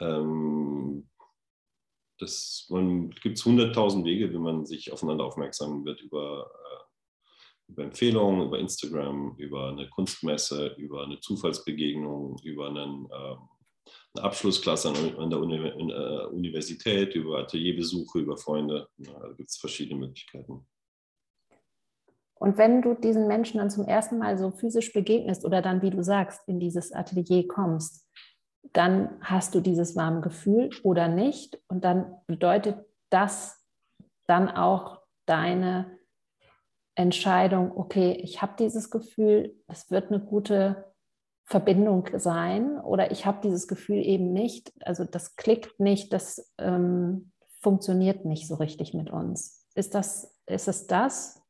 [0.00, 1.08] ähm,
[2.18, 7.84] das, man gibt es hunderttausend Wege, wie man sich aufeinander aufmerksam wird über, äh, über
[7.84, 13.36] Empfehlungen, über Instagram, über eine Kunstmesse, über eine Zufallsbegegnung, über einen, äh,
[14.14, 18.88] eine Abschlussklasse an, an der Uni, in, äh, Universität, über Atelierbesuche, über Freunde.
[18.98, 20.66] Ja, da gibt es verschiedene Möglichkeiten.
[22.44, 25.88] Und wenn du diesen Menschen dann zum ersten Mal so physisch begegnest oder dann, wie
[25.88, 28.06] du sagst, in dieses Atelier kommst,
[28.74, 31.58] dann hast du dieses warme Gefühl oder nicht.
[31.68, 33.64] Und dann bedeutet das
[34.26, 35.98] dann auch deine
[36.94, 40.92] Entscheidung, okay, ich habe dieses Gefühl, es wird eine gute
[41.46, 47.32] Verbindung sein oder ich habe dieses Gefühl eben nicht, also das klickt nicht, das ähm,
[47.62, 49.66] funktioniert nicht so richtig mit uns.
[49.74, 51.40] Ist das, ist es das?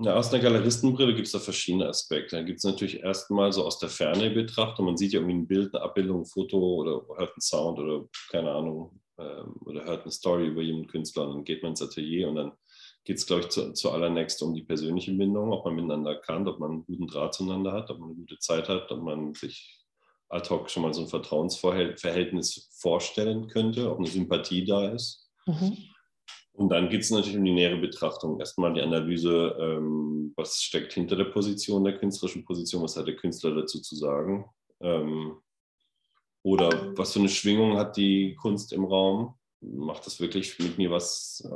[0.00, 2.36] Ja, aus einer Galeristenbrille gibt es da verschiedene Aspekte.
[2.36, 5.48] Da gibt es natürlich erstmal so aus der Ferne betrachtet, man sieht ja irgendwie ein
[5.48, 10.02] Bild, eine Abbildung, ein Foto oder hört einen Sound oder keine Ahnung, ähm, oder hört
[10.02, 12.52] eine Story über jemanden Künstler und dann geht man ins Atelier und dann
[13.04, 16.60] geht es, glaube ich, zu, zuallererst um die persönliche Bindung, ob man miteinander kann, ob
[16.60, 19.84] man einen guten Draht zueinander hat, ob man eine gute Zeit hat, ob man sich
[20.28, 25.28] ad hoc schon mal so ein Vertrauensverhältnis vorstellen könnte, ob eine Sympathie da ist.
[25.46, 25.76] Mhm.
[26.58, 28.40] Und dann geht es natürlich um die nähere Betrachtung.
[28.40, 33.14] Erstmal die Analyse, ähm, was steckt hinter der Position, der künstlerischen Position, was hat der
[33.14, 34.44] Künstler dazu zu sagen.
[34.80, 35.36] Ähm,
[36.42, 39.34] oder was für eine Schwingung hat die Kunst im Raum?
[39.60, 41.48] Macht das wirklich mit mir was,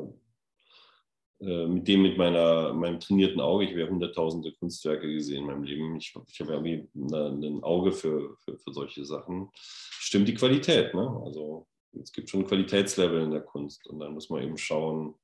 [1.41, 3.65] äh, mit dem, mit meiner, meinem trainierten Auge?
[3.65, 5.97] Ich habe hunderttausende Kunstwerke gesehen in meinem Leben.
[5.97, 9.51] Ich, ich habe irgendwie ein Auge für, für, für solche Sachen.
[9.55, 11.23] Stimmt die Qualität, ne?
[11.25, 11.67] Also
[12.01, 15.15] es gibt schon Qualitätslevel in der Kunst und dann muss man eben schauen,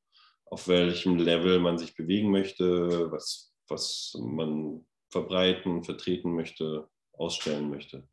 [0.47, 8.09] auf welchem Level man sich bewegen möchte, was, was man verbreiten, vertreten möchte, ausstellen möchte.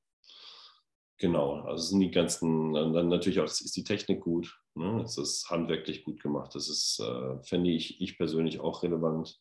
[1.17, 5.01] Genau, also sind die ganzen, dann natürlich auch, ist die Technik gut, ne?
[5.01, 9.39] es ist handwerklich gut gemacht, das ist, äh, fände ich, ich persönlich auch relevant.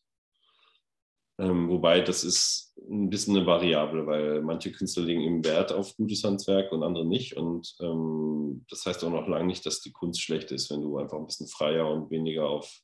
[1.39, 5.97] Ähm, wobei das ist ein bisschen eine Variable, weil manche Künstler legen eben Wert auf
[5.97, 7.37] gutes Handwerk und andere nicht.
[7.37, 10.99] Und ähm, das heißt auch noch lange nicht, dass die Kunst schlecht ist, wenn du
[10.99, 12.81] einfach ein bisschen freier und weniger auf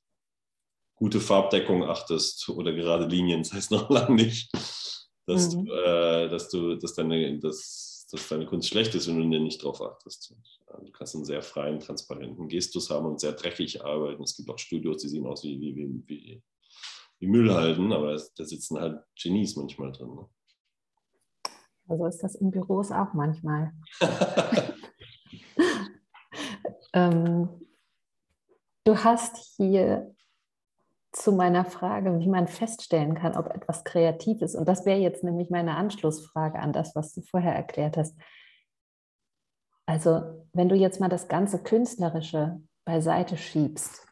[0.96, 3.42] gute Farbdeckung achtest oder gerade Linien.
[3.42, 4.50] Das heißt noch lange nicht,
[5.26, 5.66] dass, mhm.
[5.66, 9.62] du, äh, dass, du, dass, deine, dass, dass deine Kunst schlecht ist, wenn du nicht
[9.62, 10.34] drauf achtest.
[10.84, 14.24] Du kannst einen sehr freien, transparenten Gestus haben und sehr dreckig arbeiten.
[14.24, 16.42] Es gibt auch Studios, die sehen aus wie, wie, wie, wie
[17.20, 20.14] wie Müll halten, aber da sitzen halt Genies manchmal drin.
[20.14, 20.26] Ne?
[21.88, 23.72] Also ist das in Büros auch manchmal.
[26.94, 27.48] ähm,
[28.84, 30.14] du hast hier
[31.12, 34.54] zu meiner Frage, wie man feststellen kann, ob etwas kreativ ist.
[34.54, 38.16] Und das wäre jetzt nämlich meine Anschlussfrage an das, was du vorher erklärt hast.
[39.86, 44.06] Also, wenn du jetzt mal das ganze Künstlerische beiseite schiebst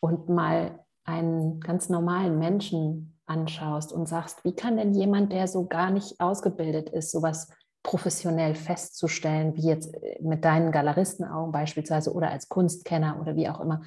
[0.00, 5.66] und mal einen ganz normalen Menschen anschaust und sagst, wie kann denn jemand, der so
[5.66, 7.48] gar nicht ausgebildet ist, sowas
[7.82, 13.60] professionell festzustellen, wie jetzt äh, mit deinen Galeristenaugen beispielsweise oder als Kunstkenner oder wie auch
[13.60, 13.82] immer.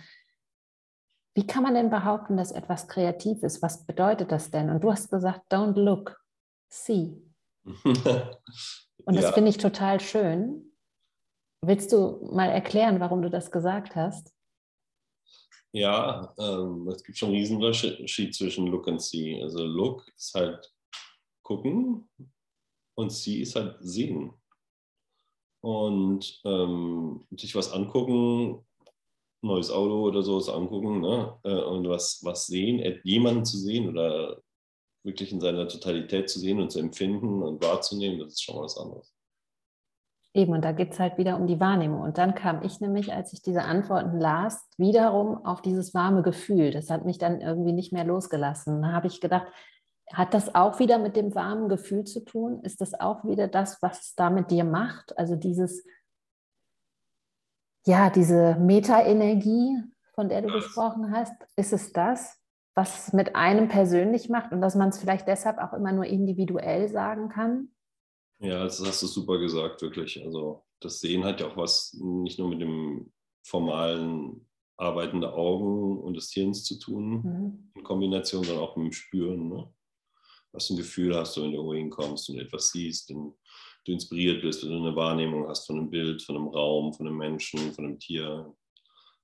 [1.35, 3.61] Wie kann man denn behaupten, dass etwas kreativ ist?
[3.61, 4.69] Was bedeutet das denn?
[4.69, 6.19] Und du hast gesagt, don't look,
[6.69, 7.21] see.
[7.63, 7.85] Und
[9.05, 9.31] das ja.
[9.31, 10.73] finde ich total schön.
[11.63, 14.33] Willst du mal erklären, warum du das gesagt hast?
[15.73, 19.41] Ja, ähm, es gibt schon einen Riesenunterschied zwischen Look und See.
[19.41, 20.73] Also Look ist halt
[21.43, 22.09] gucken
[22.95, 24.33] und See ist halt sehen.
[25.63, 28.65] Und ähm, sich was angucken,
[29.43, 31.39] neues Auto oder sowas angucken ne?
[31.43, 34.41] Äh, und was, was sehen, jemanden zu sehen oder
[35.03, 38.77] wirklich in seiner Totalität zu sehen und zu empfinden und wahrzunehmen, das ist schon was
[38.77, 39.13] anderes.
[40.33, 42.01] Eben, und da geht es halt wieder um die Wahrnehmung.
[42.01, 46.71] Und dann kam ich nämlich, als ich diese Antworten las, wiederum auf dieses warme Gefühl.
[46.71, 48.81] Das hat mich dann irgendwie nicht mehr losgelassen.
[48.81, 49.47] Da habe ich gedacht,
[50.13, 52.61] hat das auch wieder mit dem warmen Gefühl zu tun?
[52.63, 55.17] Ist das auch wieder das, was es da mit dir macht?
[55.17, 55.85] Also dieses,
[57.85, 59.77] ja, diese Meta-Energie,
[60.13, 62.37] von der du gesprochen hast, ist es das,
[62.73, 66.05] was es mit einem persönlich macht und dass man es vielleicht deshalb auch immer nur
[66.05, 67.70] individuell sagen kann?
[68.41, 70.23] Ja, das hast du super gesagt, wirklich.
[70.23, 73.11] Also das Sehen hat ja auch was nicht nur mit dem
[73.43, 77.71] formalen Arbeiten der Augen und des Hirns zu tun, mhm.
[77.75, 79.47] in Kombination, sondern auch mit dem Spüren.
[79.47, 79.71] Ne?
[80.53, 83.33] Was ein Gefühl hast, wenn du irgendwo hinkommst und etwas siehst, wenn
[83.85, 87.07] du inspiriert bist, wenn du eine Wahrnehmung hast von einem Bild, von einem Raum, von
[87.07, 88.53] einem Menschen, von einem Tier.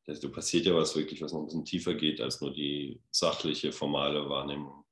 [0.05, 3.74] Da passiert ja was wirklich, was noch ein bisschen tiefer geht als nur die sachliche,
[3.74, 4.86] formale Wahrnehmung.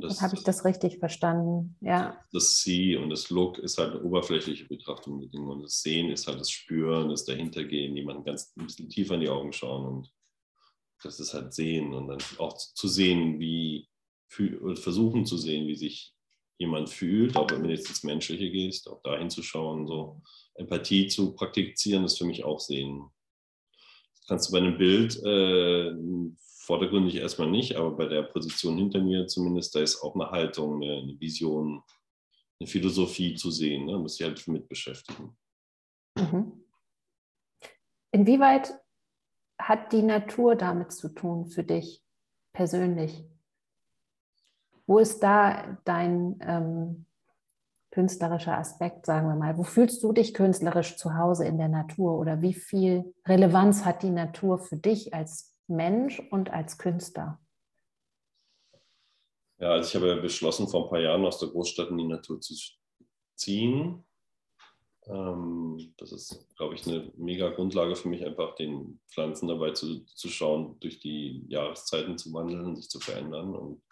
[0.00, 2.16] Das, habe ich das richtig verstanden, ja.
[2.32, 6.10] Das See und das Look ist halt eine oberflächliche Betrachtung der Dinge und das Sehen
[6.10, 9.86] ist halt das Spüren, das Dahintergehen, jemanden ganz ein bisschen tiefer in die Augen schauen
[9.86, 10.12] und
[11.02, 13.88] das ist halt Sehen und dann auch zu sehen, wie,
[14.28, 16.14] versuchen zu sehen, wie sich
[16.58, 20.22] jemand fühlt, auch wenn du jetzt ins Menschliche gehst, auch dahin zu schauen, so
[20.54, 23.04] Empathie zu praktizieren, ist für mich auch Sehen.
[24.16, 25.92] Das kannst du bei einem Bild äh,
[26.66, 30.82] vordergründig erstmal nicht, aber bei der Position hinter mir zumindest, da ist auch eine Haltung,
[30.82, 31.82] eine, Vision,
[32.58, 33.86] eine Philosophie zu sehen.
[33.86, 33.96] Ne?
[33.98, 35.36] Muss ich halt mit beschäftigen.
[36.18, 36.64] Mhm.
[38.10, 38.74] Inwieweit
[39.58, 42.02] hat die Natur damit zu tun für dich
[42.52, 43.24] persönlich?
[44.86, 47.06] Wo ist da dein ähm,
[47.90, 49.56] künstlerischer Aspekt, sagen wir mal?
[49.56, 54.02] Wo fühlst du dich künstlerisch zu Hause in der Natur oder wie viel Relevanz hat
[54.02, 57.40] die Natur für dich als Mensch und als Künstler?
[59.58, 62.40] Ja, also ich habe beschlossen, vor ein paar Jahren aus der Großstadt in die Natur
[62.40, 62.54] zu
[63.36, 64.04] ziehen.
[65.06, 70.04] Ähm, das ist, glaube ich, eine mega Grundlage für mich, einfach den Pflanzen dabei zu,
[70.06, 73.82] zu schauen, durch die Jahreszeiten zu wandeln, sich zu verändern und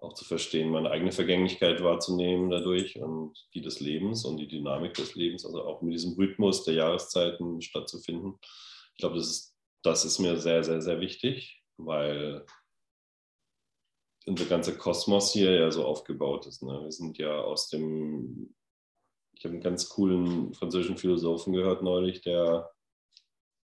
[0.00, 4.94] auch zu verstehen, meine eigene Vergänglichkeit wahrzunehmen dadurch und die des Lebens und die Dynamik
[4.94, 8.38] des Lebens, also auch mit diesem Rhythmus der Jahreszeiten stattzufinden.
[8.92, 9.57] Ich glaube, das ist
[9.88, 12.44] das ist mir sehr, sehr, sehr wichtig, weil
[14.26, 16.62] unser ganzer Kosmos hier ja so aufgebaut ist.
[16.62, 16.82] Ne?
[16.82, 18.54] Wir sind ja aus dem,
[19.32, 22.70] ich habe einen ganz coolen französischen Philosophen gehört neulich, der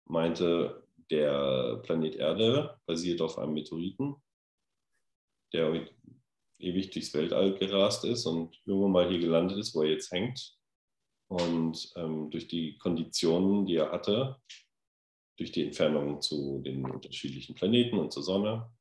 [0.06, 4.16] meinte, der Planet Erde basiert auf einem Meteoriten,
[5.52, 5.86] der
[6.60, 10.58] ewig durchs Weltall gerast ist und irgendwann mal hier gelandet ist, wo er jetzt hängt.
[11.28, 14.38] Und ähm, durch die Konditionen, die er hatte,
[15.38, 18.72] durch die Entfernung zu den unterschiedlichen Planeten und zur Sonne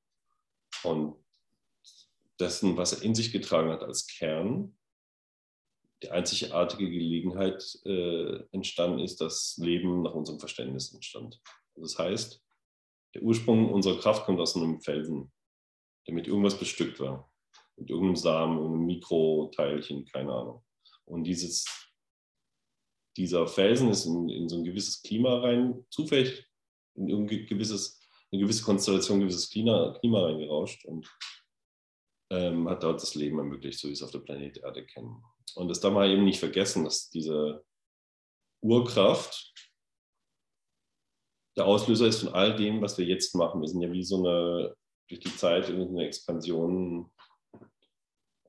[0.82, 1.16] und
[2.38, 4.76] dessen, was er in sich getragen hat als Kern,
[6.02, 11.40] die einzigartige Gelegenheit äh, entstanden ist, dass Leben nach unserem Verständnis entstand.
[11.76, 12.42] Das heißt,
[13.14, 15.32] der Ursprung unserer Kraft kommt aus einem Felsen,
[16.06, 17.30] der mit irgendwas bestückt war.
[17.76, 20.64] Mit irgendeinem Samen, irgendeinem Mikroteilchen, keine Ahnung.
[21.04, 21.64] Und dieses
[23.16, 26.46] dieser Felsen ist in, in, so ein gewisses Klima rein, zufällig
[26.94, 28.00] in ein gewisses,
[28.30, 31.08] eine gewisse Konstellation, ein gewisses Klima, Klima reingerauscht und
[32.30, 35.22] ähm, hat dort das Leben ermöglicht, so wie es auf der Planet Erde kennen.
[35.54, 37.64] Und das darf man eben nicht vergessen, dass diese
[38.62, 39.52] Urkraft
[41.56, 43.60] der Auslöser ist von all dem, was wir jetzt machen.
[43.60, 44.74] Wir sind ja wie so eine,
[45.08, 47.10] durch die Zeit, eine Expansion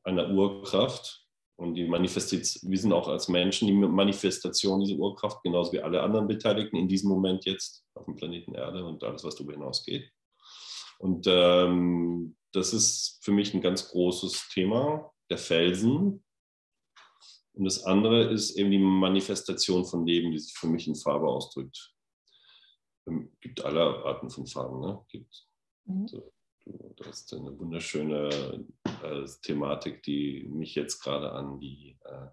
[0.03, 1.22] einer Urkraft,
[1.55, 6.01] und die Manifestation, wir sind auch als Menschen die Manifestation dieser Urkraft, genauso wie alle
[6.01, 10.09] anderen Beteiligten in diesem Moment jetzt auf dem Planeten Erde und alles, was darüber hinausgeht.
[10.99, 16.23] Und ähm, das ist für mich ein ganz großes Thema, der Felsen.
[17.53, 21.27] Und das andere ist eben die Manifestation von Leben, die sich für mich in Farbe
[21.27, 21.93] ausdrückt.
[23.05, 24.79] Es ähm, gibt alle Arten von Farben.
[24.79, 25.05] Ne?
[25.09, 25.47] Gibt,
[25.85, 26.07] mhm.
[26.07, 26.33] so,
[26.65, 28.65] du, du hast eine wunderschöne
[29.03, 32.27] äh, Thematik, die mich jetzt gerade an die, äh,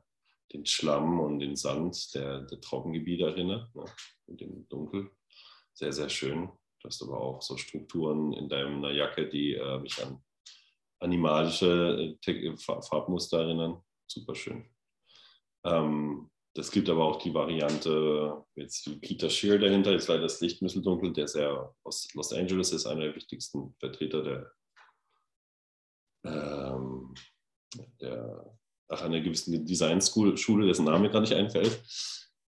[0.52, 3.84] den Schlamm und den Sand der, der Trockengebiete erinnert, ne?
[4.26, 5.10] und den Dunkel.
[5.72, 6.50] Sehr, sehr schön.
[6.80, 10.22] Du hast aber auch so Strukturen in deiner Jacke, die äh, mich an
[11.00, 13.82] animalische äh, Farbmuster erinnern.
[14.06, 14.66] Super schön.
[15.64, 20.40] Ähm, das gibt aber auch die Variante, jetzt die Peter Shear dahinter, ist leider das
[20.40, 24.52] Licht dunkel, der sehr aus Los Angeles ist, einer der wichtigsten Vertreter der,
[26.24, 27.14] ähm,
[28.00, 31.82] der ach, einer gewissen Design-Schule, dessen Name gerade nicht einfällt.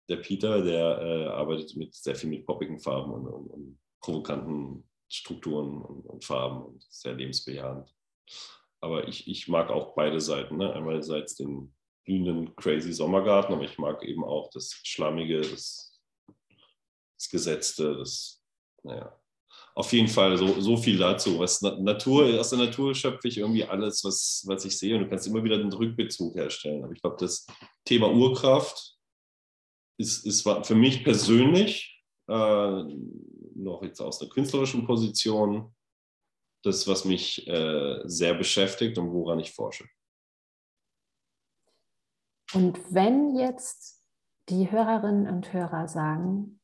[0.09, 4.88] Der Peter, der äh, arbeitet mit sehr viel mit poppigen Farben und, und, und provokanten
[5.09, 7.94] Strukturen und, und, Farben und sehr lebensbejahend.
[8.80, 10.57] Aber ich, ich mag auch beide Seiten.
[10.57, 10.72] Ne?
[10.72, 11.72] Einerseits den
[12.05, 16.00] blühenden Crazy Sommergarten, aber ich mag eben auch das Schlammige, das,
[17.18, 18.42] das Gesetzte, das,
[18.82, 19.18] naja.
[19.74, 21.38] Auf jeden Fall so, so viel dazu.
[21.38, 24.96] Was Natur, aus der Natur schöpfe ich irgendwie alles, was, was ich sehe.
[24.96, 26.84] Und du kannst immer wieder den Rückbezug herstellen.
[26.84, 27.46] Aber ich glaube, das
[27.84, 28.96] Thema Urkraft
[29.98, 32.82] ist, ist für mich persönlich äh,
[33.55, 35.74] noch jetzt aus einer künstlerischen Position
[36.64, 39.86] das, was mich äh, sehr beschäftigt und woran ich forsche.
[42.55, 44.03] Und wenn jetzt
[44.48, 46.61] die Hörerinnen und Hörer sagen,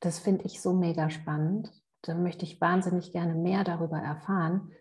[0.00, 1.72] das finde ich so mega spannend,
[2.02, 4.72] dann möchte ich wahnsinnig gerne mehr darüber erfahren.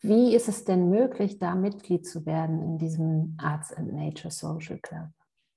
[0.00, 4.78] Wie ist es denn möglich, da Mitglied zu werden in diesem Arts and Nature Social
[4.78, 5.08] Club?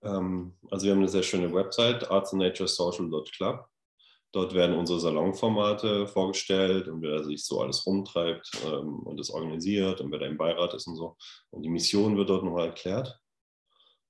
[0.04, 3.66] Ähm, also wir haben eine sehr schöne Website, artsandnaturesocial.club.
[4.32, 10.02] Dort werden unsere Salonformate vorgestellt und wer sich so alles rumtreibt ähm, und es organisiert
[10.02, 11.16] und wer da im Beirat ist und so.
[11.52, 13.18] Und die Mission wird dort nochmal erklärt.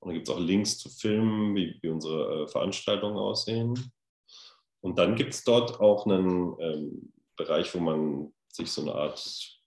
[0.05, 3.91] Und da gibt es auch Links zu Filmen, wie, wie unsere äh, Veranstaltungen aussehen.
[4.81, 9.19] Und dann gibt es dort auch einen ähm, Bereich, wo man sich so eine Art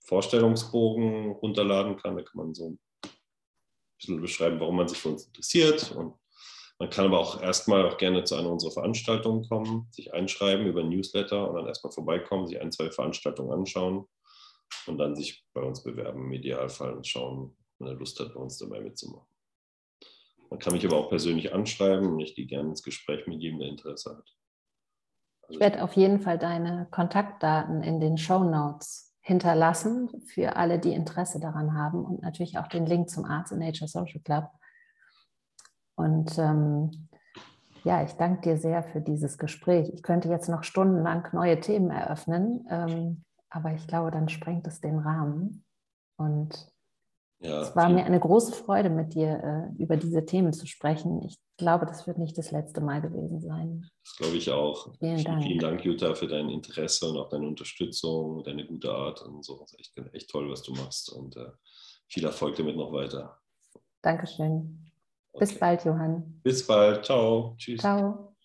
[0.05, 2.15] Vorstellungsbogen runterladen kann.
[2.15, 2.79] Da kann man so ein
[3.97, 5.91] bisschen beschreiben, warum man sich für uns interessiert.
[5.91, 6.15] Und
[6.79, 10.83] man kann aber auch erstmal auch gerne zu einer unserer Veranstaltungen kommen, sich einschreiben über
[10.83, 14.07] Newsletter und dann erstmal vorbeikommen, sich ein, zwei Veranstaltungen anschauen
[14.87, 18.39] und dann sich bei uns bewerben im Idealfall und schauen, wenn er Lust hat, bei
[18.39, 19.27] uns dabei mitzumachen.
[20.49, 23.59] Man kann mich aber auch persönlich anschreiben und ich gehe gerne ins Gespräch mit jedem,
[23.59, 24.35] der Interesse hat.
[25.43, 30.79] Also ich werde auf jeden Fall deine Kontaktdaten in den Show Notes hinterlassen für alle,
[30.79, 34.49] die Interesse daran haben und natürlich auch den Link zum Arts in Nature Social Club.
[35.95, 37.09] Und ähm,
[37.83, 39.89] ja, ich danke dir sehr für dieses Gespräch.
[39.93, 44.81] Ich könnte jetzt noch stundenlang neue Themen eröffnen, ähm, aber ich glaube, dann sprengt es
[44.81, 45.63] den Rahmen.
[46.17, 46.71] Und
[47.41, 51.21] ja, es war mir eine große Freude, mit dir äh, über diese Themen zu sprechen.
[51.23, 53.89] Ich glaube, das wird nicht das letzte Mal gewesen sein.
[54.03, 54.93] Das glaube ich auch.
[54.99, 55.43] Vielen Dank.
[55.43, 59.57] Vielen Dank, Jutta, für dein Interesse und auch deine Unterstützung, deine gute Art und so.
[59.57, 61.51] Das ist echt, echt toll, was du machst und äh,
[62.09, 63.39] viel Erfolg damit noch weiter.
[64.01, 64.91] Dankeschön.
[65.31, 65.45] Okay.
[65.45, 66.41] Bis bald, Johann.
[66.43, 67.05] Bis bald.
[67.05, 67.55] Ciao.
[67.57, 67.79] Tschüss.
[67.79, 68.35] Ciao.